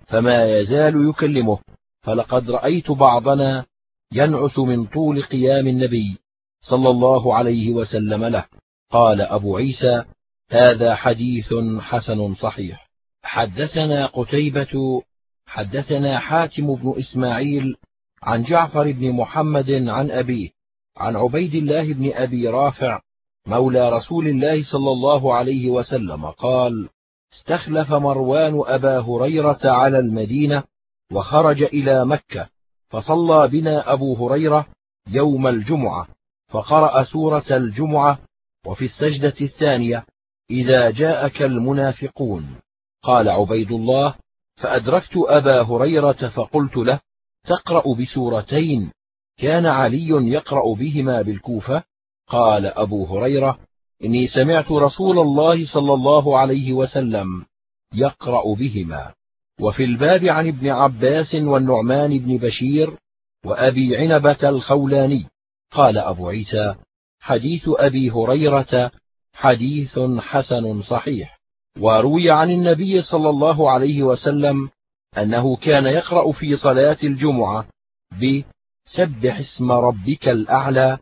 فما 0.05 0.59
يزال 0.59 1.09
يكلمه. 1.09 1.59
فلقد 2.01 2.51
رأيت 2.51 2.91
بعضنا 2.91 3.65
ينعس 4.13 4.59
من 4.59 4.85
طول 4.85 5.23
قيام 5.23 5.67
النبي 5.67 6.17
صلى 6.61 6.89
الله 6.89 7.35
عليه 7.35 7.71
وسلم 7.73 8.25
له. 8.25 8.45
قال 8.91 9.21
أبو 9.21 9.57
عيسى 9.57 10.03
هذا 10.51 10.95
حديث 10.95 11.53
حسن 11.79 12.35
صحيح. 12.35 12.89
حدثنا 13.23 14.05
قتيبة 14.05 15.01
حدثنا 15.45 16.19
حاتم 16.19 16.75
بن 16.75 16.93
إسماعيل 16.99 17.75
عن 18.23 18.43
جعفر 18.43 18.91
بن 18.91 19.11
محمد 19.11 19.71
عن 19.71 20.11
أبيه 20.11 20.49
عن 20.97 21.15
عبيد 21.15 21.55
الله 21.55 21.93
بن 21.93 22.11
أبي 22.13 22.47
رافع 22.47 23.01
مولى 23.47 23.89
رسول 23.89 24.27
الله 24.27 24.63
صلى 24.63 24.91
الله 24.91 25.33
عليه 25.33 25.69
وسلم 25.69 26.25
قال 26.25 26.89
استخلف 27.33 27.91
مروان 27.91 28.61
أبا 28.65 28.99
هريرة 28.99 29.59
على 29.63 29.99
المدينة 29.99 30.63
وخرج 31.11 31.63
إلى 31.63 32.05
مكة 32.05 32.49
فصلى 32.89 33.47
بنا 33.47 33.93
أبو 33.93 34.27
هريرة 34.27 34.65
يوم 35.07 35.47
الجمعة 35.47 36.07
فقرأ 36.49 37.03
سورة 37.03 37.45
الجمعة 37.51 38.19
وفي 38.65 38.85
السجدة 38.85 39.33
الثانية 39.41 40.05
إذا 40.51 40.91
جاءك 40.91 41.41
المنافقون 41.41 42.55
قال 43.03 43.29
عبيد 43.29 43.71
الله 43.71 44.15
فأدركت 44.55 45.17
أبا 45.17 45.61
هريرة 45.61 46.29
فقلت 46.29 46.77
له 46.77 46.99
تقرأ 47.43 47.95
بسورتين 47.95 48.91
كان 49.37 49.65
علي 49.65 50.07
يقرأ 50.09 50.75
بهما 50.75 51.21
بالكوفة؟ 51.21 51.83
قال 52.27 52.65
أبو 52.65 53.05
هريرة 53.05 53.59
إني 54.03 54.27
سمعت 54.27 54.71
رسول 54.71 55.19
الله 55.19 55.65
صلى 55.65 55.93
الله 55.93 56.39
عليه 56.39 56.73
وسلم 56.73 57.45
يقرأ 57.93 58.55
بهما 58.55 59.13
وفي 59.59 59.83
الباب 59.83 60.25
عن 60.25 60.47
ابن 60.47 60.69
عباس 60.69 61.35
والنعمان 61.35 62.19
بن 62.19 62.37
بشير 62.37 62.97
وأبي 63.45 63.97
عنبة 63.97 64.49
الخولاني 64.49 65.25
قال 65.71 65.97
أبو 65.97 66.29
عيسى 66.29 66.75
حديث 67.19 67.63
أبي 67.67 68.11
هريرة 68.11 68.91
حديث 69.33 69.99
حسن 70.19 70.81
صحيح 70.81 71.39
وروي 71.79 72.31
عن 72.31 72.51
النبي 72.51 73.01
صلى 73.01 73.29
الله 73.29 73.71
عليه 73.71 74.03
وسلم 74.03 74.69
أنه 75.17 75.55
كان 75.55 75.85
يقرأ 75.85 76.31
في 76.31 76.57
صلاة 76.57 76.97
الجمعة 77.03 77.67
بسبح 78.11 79.39
اسم 79.39 79.71
ربك 79.71 80.27
الأعلى 80.27 80.97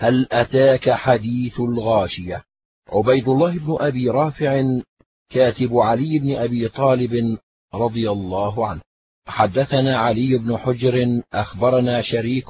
وهل 0.00 0.26
أتاك 0.32 0.90
حديث 0.90 1.60
الغاشية؟ 1.60 2.44
عبيد 2.92 3.28
الله 3.28 3.58
بن 3.58 3.76
أبي 3.80 4.10
رافع 4.10 4.64
كاتب 5.30 5.76
علي 5.76 6.18
بن 6.18 6.36
أبي 6.36 6.68
طالب 6.68 7.38
رضي 7.74 8.10
الله 8.10 8.66
عنه. 8.66 8.80
حدثنا 9.26 9.98
علي 9.98 10.38
بن 10.38 10.56
حجر 10.56 11.22
أخبرنا 11.32 12.02
شريك 12.02 12.46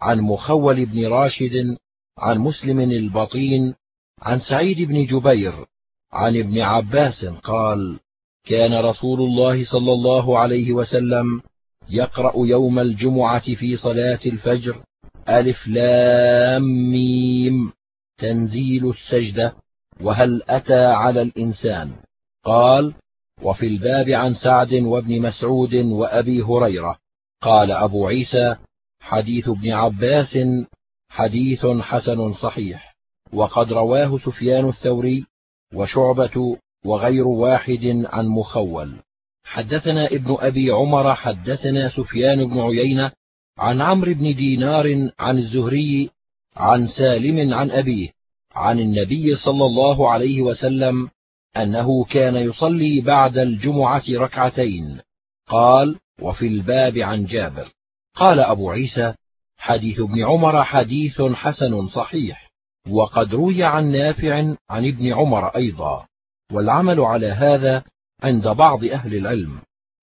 عن 0.00 0.20
مخول 0.20 0.86
بن 0.86 1.06
راشد 1.06 1.76
عن 2.18 2.38
مسلم 2.38 2.80
البطين 2.80 3.74
عن 4.22 4.40
سعيد 4.40 4.88
بن 4.88 5.04
جبير 5.04 5.66
عن 6.12 6.36
ابن 6.36 6.58
عباس 6.58 7.24
قال 7.24 7.98
كان 8.46 8.84
رسول 8.84 9.20
الله 9.20 9.64
صلى 9.64 9.92
الله 9.92 10.38
عليه 10.38 10.72
وسلم 10.72 11.42
يقرأ 11.90 12.32
يوم 12.36 12.78
الجمعة 12.78 13.54
في 13.54 13.76
صلاة 13.76 14.20
الفجر 14.26 14.82
ألف 15.28 15.66
لام 15.66 16.90
ميم. 16.90 17.72
تنزيل 18.18 18.90
السجدة. 18.90 19.54
وهل 20.00 20.42
أتى 20.48 20.84
على 20.84 21.22
الإنسان؟ 21.22 21.92
قال 22.44 22.94
وفي 23.42 23.66
الباب 23.66 24.08
عن 24.08 24.34
سعد 24.34 24.72
وابن 24.72 25.22
مسعود 25.22 25.74
وأبي 25.74 26.42
هريرة. 26.42 26.98
قال 27.42 27.70
أبو 27.70 28.06
عيسى 28.06 28.56
حديث 29.00 29.48
ابن 29.48 29.72
عباس 29.72 30.38
حديث 31.08 31.66
حسن 31.66 32.32
صحيح. 32.32 32.96
وقد 33.32 33.72
رواه 33.72 34.18
سفيان 34.18 34.68
الثوري 34.68 35.26
وشعبة 35.74 36.56
وغير 36.84 37.28
واحد 37.28 38.04
عن 38.06 38.26
مخول. 38.26 38.96
حدثنا 39.44 40.06
ابن 40.06 40.36
أبي 40.40 40.70
عمر 40.70 41.14
حدثنا 41.14 41.88
سفيان 41.88 42.48
بن 42.48 42.60
عيينة 42.60 43.12
عن 43.58 43.82
عمرو 43.82 44.14
بن 44.14 44.34
دينار 44.34 45.10
عن 45.18 45.38
الزهري 45.38 46.10
عن 46.56 46.88
سالم 46.88 47.54
عن 47.54 47.70
أبيه 47.70 48.08
عن 48.54 48.80
النبي 48.80 49.36
صلى 49.36 49.66
الله 49.66 50.10
عليه 50.10 50.42
وسلم 50.42 51.10
أنه 51.56 52.04
كان 52.04 52.36
يصلي 52.36 53.00
بعد 53.00 53.38
الجمعة 53.38 54.04
ركعتين. 54.10 55.00
قال 55.46 55.98
وفي 56.20 56.46
الباب 56.46 56.98
عن 56.98 57.26
جابر 57.26 57.68
قال 58.14 58.40
أبو 58.40 58.70
عيسى 58.70 59.14
حديث 59.56 60.00
ابن 60.00 60.24
عمر 60.24 60.64
حديث 60.64 61.22
حسن 61.22 61.88
صحيح 61.88 62.50
وقد 62.88 63.34
روي 63.34 63.64
عن 63.64 63.92
نافع 63.92 64.34
عن 64.70 64.86
ابن 64.86 65.12
عمر 65.12 65.46
أيضا 65.46 66.06
والعمل 66.52 67.00
على 67.00 67.26
هذا 67.26 67.84
عند 68.22 68.48
بعض 68.48 68.84
أهل 68.84 69.14
العلم 69.14 69.58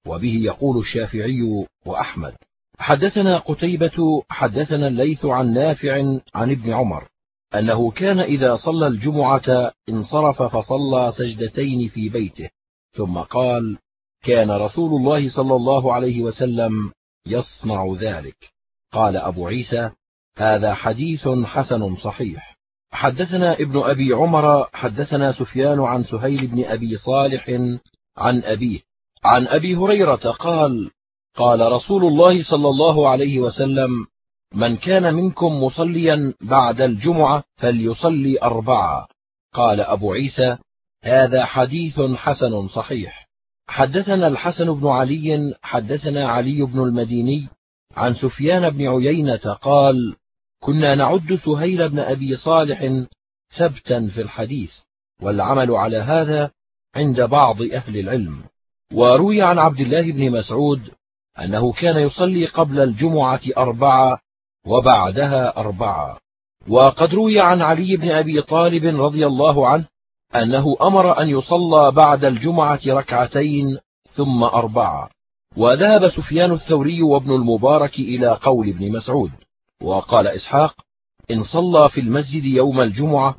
وبه 0.08 0.36
يقول 0.44 0.78
الشافعي 0.78 1.66
وأحمد 1.86 2.36
حدثنا 2.78 3.38
قتيبة 3.38 4.24
حدثنا 4.30 4.88
الليث 4.88 5.26
عن 5.26 5.54
نافع 5.54 5.94
عن 6.36 6.52
ابن 6.52 6.74
عمر 6.74 7.08
أنه 7.56 7.92
كان 7.92 8.20
إذا 8.20 8.56
صلى 8.56 8.88
الجمعة 8.88 9.72
انصرف 9.90 10.42
فصلى 10.42 11.14
سجدتين 11.18 11.90
في 11.90 12.10
بيته 12.10 12.50
ثم 12.92 13.18
قال 13.18 13.78
كان 14.24 14.52
رسول 14.52 14.92
الله 15.00 15.30
صلى 15.30 15.56
الله 15.56 15.94
عليه 15.94 16.22
وسلم 16.22 16.92
يصنع 17.28 17.96
ذلك 18.02 18.36
قال 18.92 19.18
أبو 19.18 19.48
عيسى 19.48 19.92
هذا 20.38 20.74
حديث 20.74 21.28
حسن 21.28 21.96
صحيح 21.96 22.58
حدثنا 22.92 23.54
ابن 23.54 23.80
أبي 23.80 24.14
عمر 24.14 24.70
حدثنا 24.74 25.32
سفيان 25.32 25.80
عن 25.80 26.04
سهيل 26.04 26.48
بن 26.48 26.64
أبي 26.66 26.98
صالح 26.98 27.50
عن 28.18 28.44
أبيه 28.44 28.80
عن 29.24 29.48
أبي 29.48 29.76
هريرة 29.76 30.16
قال 30.32 30.92
قال 31.36 31.72
رسول 31.72 32.06
الله 32.06 32.44
صلى 32.44 32.70
الله 32.70 33.10
عليه 33.10 33.40
وسلم 33.40 34.06
من 34.54 34.78
كان 34.78 35.14
منكم 35.14 35.64
مصليا 35.64 36.34
بعد 36.42 36.82
الجمعة 36.82 37.44
فليصلي 37.56 38.42
أربعة. 38.44 39.08
قال 39.54 39.82
أبو 39.82 40.14
عيسى 40.14 40.58
هذا 41.04 41.46
حديث 41.46 42.00
حسن 42.00 42.68
صحيح. 42.68 43.30
حدثنا 43.68 44.28
الحسن 44.28 44.74
بن 44.74 44.88
علي 44.88 45.56
حدثنا 45.62 46.28
علي 46.28 46.66
بن 46.66 46.80
المديني 46.80 47.48
عن 47.96 48.14
سفيان 48.14 48.70
بن 48.70 48.88
عيينة 48.88 49.54
قال 49.62 50.16
كنا 50.60 50.96
نعد 50.96 51.40
سهيل 51.46 51.90
بن 51.90 52.00
أبي 52.00 52.36
صالح 52.36 53.06
ثبتا 53.58 54.08
في 54.08 54.22
الحديث 54.22 54.72
والعمل 55.22 55.72
على 55.72 55.98
هذا 55.98 56.52
عند 56.96 57.22
بعض 57.22 57.62
أهل 57.62 57.98
العلم. 57.98 58.44
وروي 58.94 59.42
عن 59.42 59.60
عبد 59.60 59.80
الله 59.80 60.12
بن 60.12 60.32
مسعود 60.32 60.82
أنه 61.40 61.72
كان 61.72 61.98
يصلي 61.98 62.46
قبل 62.46 62.80
الجمعة 62.80 63.42
أربعة 63.58 64.20
وبعدها 64.66 65.58
أربعة. 65.58 66.18
وقد 66.68 67.14
روي 67.14 67.42
عن 67.42 67.62
علي 67.62 67.98
بن 67.98 68.12
أبي 68.12 68.42
طالب 68.42 69.02
رضي 69.02 69.28
الله 69.28 69.68
عنه 69.68 69.86
أنه 70.36 70.78
أمر 70.82 71.22
أن 71.22 71.30
يصلى 71.30 71.92
بعد 71.92 72.26
الجمعة 72.26 72.80
ركعتين 72.88 73.78
ثم 74.16 74.44
أربعة. 74.44 75.10
وذهب 75.58 76.10
سفيان 76.10 76.52
الثوري 76.52 77.02
وابن 77.02 77.32
المبارك 77.32 78.00
إلى 78.00 78.40
قول 78.42 78.70
ابن 78.70 78.92
مسعود. 78.92 79.32
وقال 79.82 80.28
إسحاق 80.28 80.76
إن 81.32 81.44
صلى 81.44 81.90
في 81.90 82.00
المسجد 82.00 82.46
يوم 82.46 82.82
الجمعة 82.82 83.36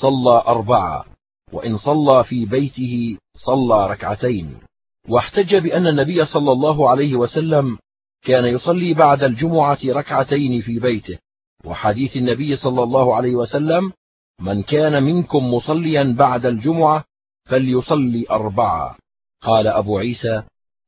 صلى 0.00 0.42
أربعة 0.46 1.04
وإن 1.52 1.78
صلى 1.78 2.24
في 2.24 2.46
بيته 2.46 3.18
صلى 3.36 3.90
ركعتين. 3.90 4.67
واحتج 5.08 5.56
بأن 5.56 5.86
النبي 5.86 6.24
صلى 6.24 6.52
الله 6.52 6.90
عليه 6.90 7.16
وسلم 7.16 7.78
كان 8.24 8.44
يصلي 8.44 8.94
بعد 8.94 9.22
الجمعة 9.22 9.78
ركعتين 9.84 10.60
في 10.60 10.78
بيته. 10.78 11.18
وحديث 11.64 12.16
النبي 12.16 12.56
صلى 12.56 12.82
الله 12.82 13.14
عليه 13.14 13.34
وسلم 13.34 13.92
من 14.40 14.62
كان 14.62 15.02
منكم 15.02 15.54
مصليا 15.54 16.14
بعد 16.18 16.46
الجمعة 16.46 17.04
فليصلي 17.44 18.26
أربعة. 18.30 18.96
قال 19.42 19.66
أبو 19.66 19.98
عيسى 19.98 20.42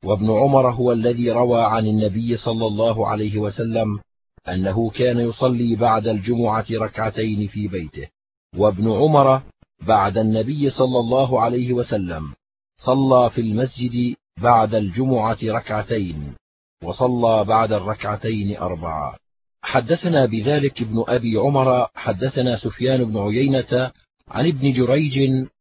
وابن 0.04 0.30
عمر 0.30 0.70
هو 0.70 0.92
الذي 0.92 1.30
روى 1.30 1.62
عن 1.62 1.86
النبي 1.86 2.36
صلى 2.36 2.66
الله 2.66 3.06
عليه 3.06 3.38
وسلم 3.38 3.98
أنه 4.48 4.90
كان 4.90 5.18
يصلي 5.18 5.76
بعد 5.76 6.06
الجمعة 6.06 6.66
ركعتين 6.72 7.48
في 7.48 7.68
بيته. 7.68 8.08
وابن 8.56 8.92
عمر 8.92 9.42
بعد 9.86 10.18
النبي 10.18 10.70
صلى 10.70 10.98
الله 10.98 11.40
عليه 11.40 11.72
وسلم. 11.72 12.32
صلى 12.84 13.30
في 13.30 13.40
المسجد 13.40 14.16
بعد 14.42 14.74
الجمعة 14.74 15.38
ركعتين 15.44 16.34
وصلى 16.84 17.44
بعد 17.44 17.72
الركعتين 17.72 18.56
أربعة. 18.56 19.16
حدثنا 19.62 20.26
بذلك 20.26 20.82
ابن 20.82 21.04
أبي 21.08 21.36
عمر 21.36 21.86
حدثنا 21.94 22.58
سفيان 22.58 23.04
بن 23.04 23.18
عيينة 23.18 23.92
عن 24.28 24.46
ابن 24.46 24.72
جريج 24.72 25.18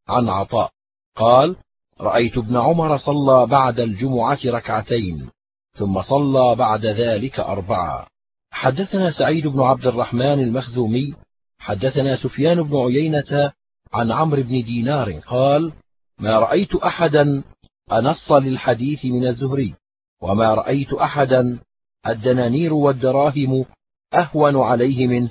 عن 0.08 0.30
عطاء. 0.30 0.72
قال 1.16 1.56
رأيت 2.02 2.38
ابن 2.38 2.58
عمر 2.58 2.98
صلى 2.98 3.48
بعد 3.48 3.80
الجمعة 3.80 4.40
ركعتين 4.46 5.30
ثم 5.72 6.02
صلى 6.02 6.56
بعد 6.56 6.86
ذلك 6.86 7.40
أربعة. 7.40 8.08
حدثنا 8.52 9.12
سعيد 9.12 9.48
بن 9.48 9.62
عبد 9.62 9.88
الرحمن 9.88 10.40
المخزومي 10.40 11.14
حدثنا 11.60 12.16
سفيان 12.16 12.64
بن 12.64 12.78
عيينة 12.78 13.52
عن 13.94 14.12
عمرو 14.12 14.44
بن 14.44 14.64
دينار 14.64 15.20
قال 15.20 15.74
ما 16.20 16.40
رأيت 16.40 16.76
أحدا 16.76 17.44
أنص 17.92 18.32
للحديث 18.32 19.06
من 19.06 19.28
الزهري 19.28 19.76
وما 20.22 20.54
رأيت 20.54 20.94
أحدا 20.94 21.60
الدنانير 22.08 22.74
والدراهم 22.74 23.66
أهون 24.14 24.58
عليه 24.62 25.08
منه 25.08 25.30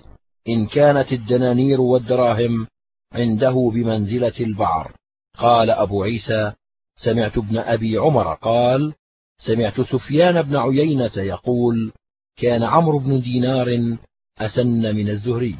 إن 0.48 0.66
كانت 0.66 1.12
الدنانير 1.12 1.80
والدراهم 1.80 2.66
عنده 3.12 3.70
بمنزلة 3.74 4.32
البعر. 4.40 4.92
قال 5.38 5.70
أبو 5.70 6.02
عيسى 6.02 6.52
سمعت 6.96 7.38
ابن 7.38 7.58
أبي 7.58 7.98
عمر 7.98 8.34
قال 8.34 8.94
سمعت 9.38 9.80
سفيان 9.80 10.42
بن 10.42 10.56
عيينة 10.56 11.12
يقول 11.16 11.92
كان 12.36 12.62
عمرو 12.62 12.98
بن 12.98 13.20
دينار 13.20 13.96
أسن 14.38 14.96
من 14.96 15.08
الزهري. 15.08 15.58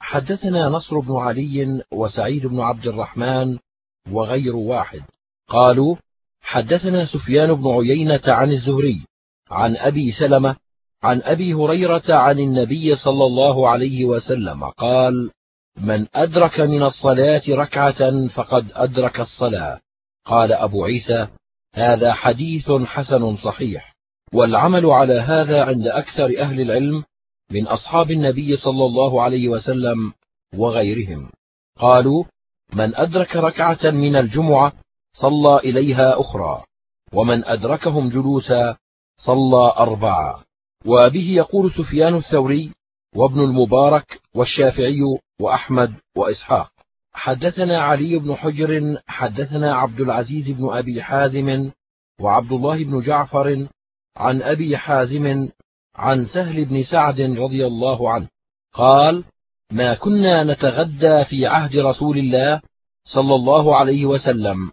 حدثنا 0.00 0.68
نصر 0.68 0.98
بن 0.98 1.16
علي 1.16 1.82
وسعيد 1.92 2.46
بن 2.46 2.60
عبد 2.60 2.86
الرحمن 2.86 3.58
وغير 4.12 4.56
واحد. 4.56 5.02
قالوا 5.48 5.96
حدثنا 6.42 7.06
سفيان 7.06 7.54
بن 7.54 7.68
عيينة 7.68 8.20
عن 8.26 8.52
الزهري 8.52 9.04
عن 9.50 9.76
أبي 9.76 10.12
سلمة 10.12 10.56
عن 11.02 11.22
أبي 11.24 11.54
هريرة 11.54 12.02
عن 12.08 12.38
النبي 12.38 12.96
صلى 12.96 13.24
الله 13.24 13.68
عليه 13.68 14.04
وسلم 14.04 14.64
قال 14.64 15.30
من 15.76 16.06
أدرك 16.14 16.60
من 16.60 16.82
الصلاة 16.82 17.42
ركعة 17.48 18.28
فقد 18.28 18.66
أدرك 18.74 19.20
الصلاة. 19.20 19.80
قال 20.24 20.52
أبو 20.52 20.84
عيسى 20.84 21.28
هذا 21.74 22.12
حديث 22.12 22.70
حسن 22.70 23.36
صحيح 23.36 23.96
والعمل 24.34 24.86
على 24.86 25.20
هذا 25.20 25.64
عند 25.64 25.86
أكثر 25.86 26.38
أهل 26.38 26.60
العلم 26.60 27.04
من 27.50 27.66
أصحاب 27.66 28.10
النبي 28.10 28.56
صلى 28.56 28.84
الله 28.84 29.22
عليه 29.22 29.48
وسلم 29.48 30.12
وغيرهم. 30.54 31.30
قالوا 31.78 32.24
من 32.74 32.96
أدرك 32.96 33.36
ركعة 33.36 33.90
من 33.90 34.16
الجمعة 34.16 34.72
صلى 35.12 35.56
إليها 35.58 36.20
أخرى 36.20 36.62
ومن 37.12 37.44
أدركهم 37.44 38.08
جلوسا 38.08 38.76
صلى 39.18 39.72
أربعة. 39.78 40.44
وبه 40.86 41.30
يقول 41.30 41.72
سفيان 41.72 42.16
الثوري 42.16 42.72
وابن 43.16 43.40
المبارك 43.40 44.20
والشافعي 44.34 45.00
وأحمد 45.40 45.94
وإسحاق 46.16 46.72
حدثنا 47.12 47.80
علي 47.80 48.18
بن 48.18 48.34
حجر 48.34 48.98
حدثنا 49.06 49.74
عبد 49.74 50.00
العزيز 50.00 50.50
بن 50.50 50.68
أبي 50.68 51.02
حازم 51.02 51.70
وعبد 52.20 52.52
الله 52.52 52.84
بن 52.84 53.00
جعفر 53.00 53.66
عن 54.16 54.42
أبي 54.42 54.76
حازم 54.76 55.48
عن 55.96 56.26
سهل 56.26 56.64
بن 56.64 56.82
سعد 56.82 57.20
رضي 57.20 57.66
الله 57.66 58.10
عنه 58.10 58.28
قال 58.72 59.24
ما 59.70 59.94
كنا 59.94 60.44
نتغدى 60.44 61.24
في 61.24 61.46
عهد 61.46 61.76
رسول 61.76 62.18
الله 62.18 62.60
صلى 63.04 63.34
الله 63.34 63.76
عليه 63.76 64.06
وسلم 64.06 64.70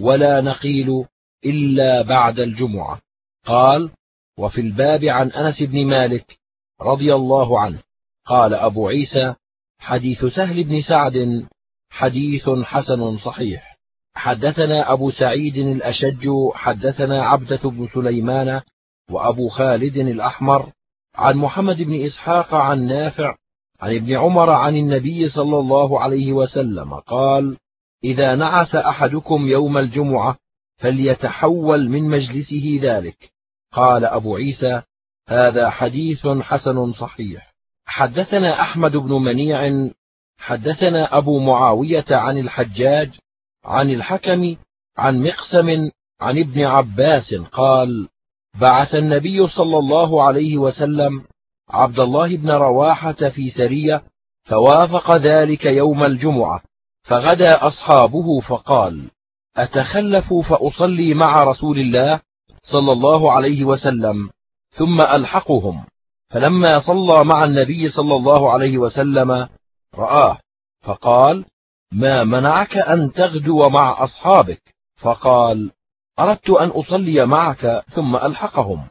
ولا 0.00 0.40
نقيل 0.40 1.04
إلا 1.44 2.02
بعد 2.02 2.38
الجمعة. 2.38 3.00
قال 3.46 3.90
وفي 4.38 4.60
الباب 4.60 5.04
عن 5.04 5.30
أنس 5.30 5.62
بن 5.62 5.86
مالك 5.86 6.38
رضي 6.80 7.14
الله 7.14 7.60
عنه. 7.60 7.78
قال 8.24 8.54
أبو 8.54 8.88
عيسى 8.88 9.34
حديث 9.78 10.24
سهل 10.24 10.64
بن 10.64 10.82
سعد 10.82 11.46
حديث 11.90 12.48
حسن 12.48 13.18
صحيح. 13.18 13.76
حدثنا 14.14 14.92
أبو 14.92 15.10
سعيد 15.10 15.56
الأشج 15.56 16.28
حدثنا 16.54 17.24
عبدة 17.24 17.70
بن 17.70 17.88
سليمان 17.94 18.60
وأبو 19.10 19.48
خالد 19.48 19.96
الأحمر 19.96 20.72
عن 21.14 21.36
محمد 21.36 21.82
بن 21.82 22.06
إسحاق 22.06 22.54
عن 22.54 22.86
نافع 22.86 23.36
عن 23.80 23.94
ابن 23.94 24.16
عمر 24.16 24.50
عن 24.50 24.76
النبي 24.76 25.28
صلى 25.28 25.58
الله 25.58 26.00
عليه 26.00 26.32
وسلم 26.32 26.94
قال 26.94 27.56
إذا 28.04 28.34
نعس 28.34 28.74
أحدكم 28.74 29.46
يوم 29.46 29.78
الجمعة 29.78 30.36
فليتحول 30.76 31.88
من 31.88 32.08
مجلسه 32.08 32.78
ذلك. 32.82 33.32
قال 33.72 34.04
أبو 34.04 34.36
عيسى 34.36 34.82
هذا 35.28 35.70
حديث 35.70 36.26
حسن 36.26 36.92
صحيح. 36.92 37.54
حدثنا 37.86 38.60
أحمد 38.60 38.92
بن 38.92 39.12
منيع 39.12 39.90
حدثنا 40.38 41.18
أبو 41.18 41.38
معاوية 41.38 42.04
عن 42.10 42.38
الحجاج 42.38 43.10
عن 43.64 43.90
الحكم 43.90 44.56
عن 44.98 45.22
مقسم 45.22 45.90
عن 46.20 46.38
ابن 46.38 46.62
عباس 46.64 47.34
قال 47.34 48.08
بعث 48.60 48.94
النبي 48.94 49.48
صلى 49.48 49.78
الله 49.78 50.22
عليه 50.22 50.58
وسلم 50.58 51.24
عبد 51.70 52.00
الله 52.00 52.36
بن 52.36 52.50
رواحة 52.50 53.12
في 53.12 53.50
سرية 53.50 54.02
فوافق 54.44 55.16
ذلك 55.16 55.64
يوم 55.64 56.04
الجمعة 56.04 56.60
فغدا 57.02 57.66
أصحابه 57.66 58.40
فقال 58.40 59.10
أتخلف 59.56 60.34
فأصلي 60.34 61.14
مع 61.14 61.42
رسول 61.42 61.78
الله 61.78 62.20
صلى 62.62 62.92
الله 62.92 63.32
عليه 63.32 63.64
وسلم 63.64 64.30
ثم 64.70 65.00
ألحقهم 65.00 65.84
فلما 66.30 66.80
صلى 66.80 67.24
مع 67.24 67.44
النبي 67.44 67.88
صلى 67.88 68.16
الله 68.16 68.52
عليه 68.52 68.78
وسلم 68.78 69.48
رآه 69.94 70.38
فقال 70.82 71.44
ما 71.92 72.24
منعك 72.24 72.76
أن 72.76 73.12
تغدو 73.12 73.68
مع 73.68 74.04
أصحابك؟ 74.04 74.62
فقال 74.96 75.70
أردت 76.20 76.50
أن 76.50 76.68
أصلي 76.68 77.26
معك 77.26 77.84
ثم 77.94 78.16
ألحقهم 78.16 78.88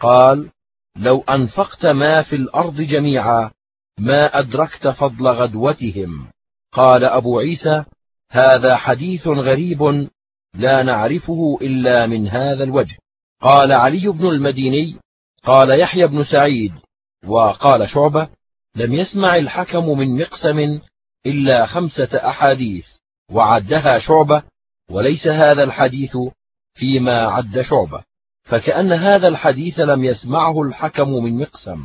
قال 0.00 0.50
لو 0.98 1.20
أنفقت 1.20 1.86
ما 1.86 2.22
في 2.22 2.36
الأرض 2.36 2.80
جميعا 2.80 3.50
ما 3.98 4.38
أدركت 4.38 4.88
فضل 4.88 5.28
غدوتهم. 5.28 6.26
قال 6.72 7.04
أبو 7.04 7.38
عيسى 7.38 7.84
هذا 8.30 8.76
حديث 8.76 9.26
غريب 9.26 10.08
لا 10.54 10.82
نعرفه 10.82 11.58
إلا 11.62 12.06
من 12.06 12.28
هذا 12.28 12.64
الوجه. 12.64 12.96
قال 13.40 13.72
علي 13.72 14.08
بن 14.08 14.26
المديني 14.26 14.96
قال 15.44 15.80
يحيى 15.80 16.06
بن 16.06 16.24
سعيد 16.24 16.72
وقال 17.26 17.90
شعبة 17.90 18.28
لم 18.76 18.92
يسمع 18.92 19.36
الحكم 19.36 19.98
من 19.98 20.22
مقسم 20.22 20.80
إلا 21.26 21.66
خمسة 21.66 22.08
أحاديث 22.28 22.86
وعدها 23.32 23.98
شعبة 23.98 24.42
وليس 24.90 25.26
هذا 25.26 25.62
الحديث 25.64 26.16
فيما 26.74 27.16
عد 27.16 27.62
شعبة. 27.62 28.04
فكأن 28.48 28.92
هذا 28.92 29.28
الحديث 29.28 29.80
لم 29.80 30.04
يسمعه 30.04 30.62
الحكم 30.62 31.08
من 31.08 31.38
مقسم. 31.38 31.84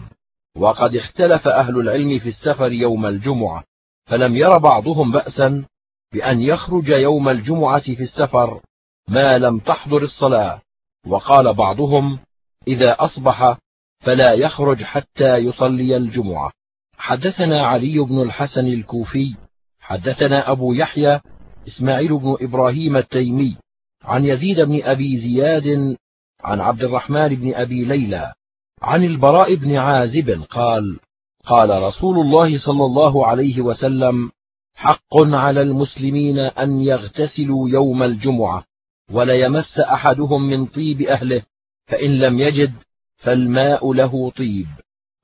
وقد 0.58 0.96
اختلف 0.96 1.48
أهل 1.48 1.80
العلم 1.80 2.20
في 2.20 2.30
السفر 2.30 2.72
يوم 2.72 3.06
الجمعة 3.06 3.64
فلم 4.06 4.36
ير 4.36 4.58
بعضهم 4.58 5.12
بأسا 5.12 5.66
بأن 6.14 6.42
يخرج 6.42 6.90
يوم 6.90 7.30
الجمعة 7.30 7.82
في 7.82 8.04
السفر 8.04 8.62
ما 9.08 9.38
لم 9.38 9.60
تحضر 9.60 10.04
الصلاة. 10.04 10.62
وقال 11.08 11.54
بعضهم 11.54 12.20
إذا 12.68 12.96
أصبح 13.00 13.58
فلا 14.00 14.34
يخرج 14.34 14.84
حتى 14.84 15.38
يصلي 15.38 15.98
الجمعة. 15.98 16.52
حدثنا 16.98 17.66
علي 17.66 18.00
بن 18.00 18.22
الحسن 18.22 18.68
الكوفي 18.68 19.36
حدثنا 19.80 20.52
أبو 20.52 20.74
يحيى 20.74 21.20
إسماعيل 21.68 22.18
بن 22.18 22.38
إبراهيم 22.42 22.98
التيمي 22.98 23.58
عن 24.04 24.26
يزيد 24.26 24.60
بن 24.60 24.84
أبي 24.84 25.20
زياد 25.20 25.98
عن 26.44 26.62
عبد 26.62 26.84
الرحمن 26.84 27.28
بن 27.36 27.54
أبي 27.54 27.86
ليلى 27.86 28.34
عن 28.82 29.04
البراء 29.04 29.56
بن 29.56 29.76
عازب 29.76 30.44
قال 30.50 31.00
قال 31.46 31.84
رسول 31.84 32.20
الله 32.20 32.60
صلى 32.60 32.86
الله 32.86 33.28
عليه 33.28 33.62
وسلم 33.62 34.32
حق 34.76 35.16
على 35.16 35.62
المسلمين 35.62 36.40
أن 36.40 36.82
يغتسلوا 36.82 37.70
يوم 37.70 38.04
الجمعة 38.04 38.64
وليمس 39.12 39.80
أحدهم 39.80 40.50
من 40.50 40.66
طيب 40.66 41.02
أهله 41.02 41.42
فإن 41.88 42.20
لم 42.20 42.40
يجد 42.40 42.74
فالماء 43.18 43.94
له 43.94 44.32
طيب. 44.32 44.68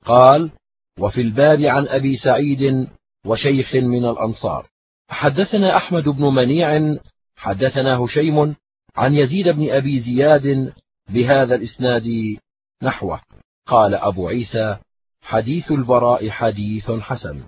قال 0.04 0.50
وفي 0.98 1.20
الباب 1.20 1.60
عن 1.62 1.88
أبي 1.88 2.16
سعيد 2.16 2.88
وشيخ 3.26 3.74
من 3.74 4.04
الأنصار. 4.04 4.66
حدثنا 5.08 5.76
أحمد 5.76 6.04
بن 6.04 6.24
منيع 6.24 6.96
حدثنا 7.36 7.96
هشيم 7.96 8.56
عن 8.96 9.14
يزيد 9.14 9.48
بن 9.48 9.70
أبي 9.70 10.00
زياد 10.00 10.72
بهذا 11.12 11.54
الإسناد 11.54 12.36
نحوه. 12.82 13.20
قال 13.66 13.94
أبو 13.94 14.28
عيسى 14.28 14.76
حديث 15.22 15.72
البراء 15.72 16.30
حديث 16.30 16.90
حسن. 16.90 17.42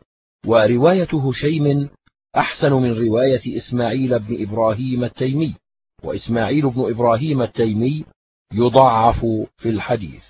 ورواية 0.47 1.09
هشيم 1.13 1.89
أحسن 2.37 2.73
من 2.73 2.93
رواية 2.93 3.59
إسماعيل 3.59 4.19
بن 4.19 4.43
إبراهيم 4.43 5.05
التيمي. 5.05 5.55
وإسماعيل 6.03 6.71
بن 6.71 6.91
إبراهيم 6.91 7.43
التيمي 7.43 8.05
يضعف 8.53 9.21
في 9.57 9.69
الحديث. 9.69 10.25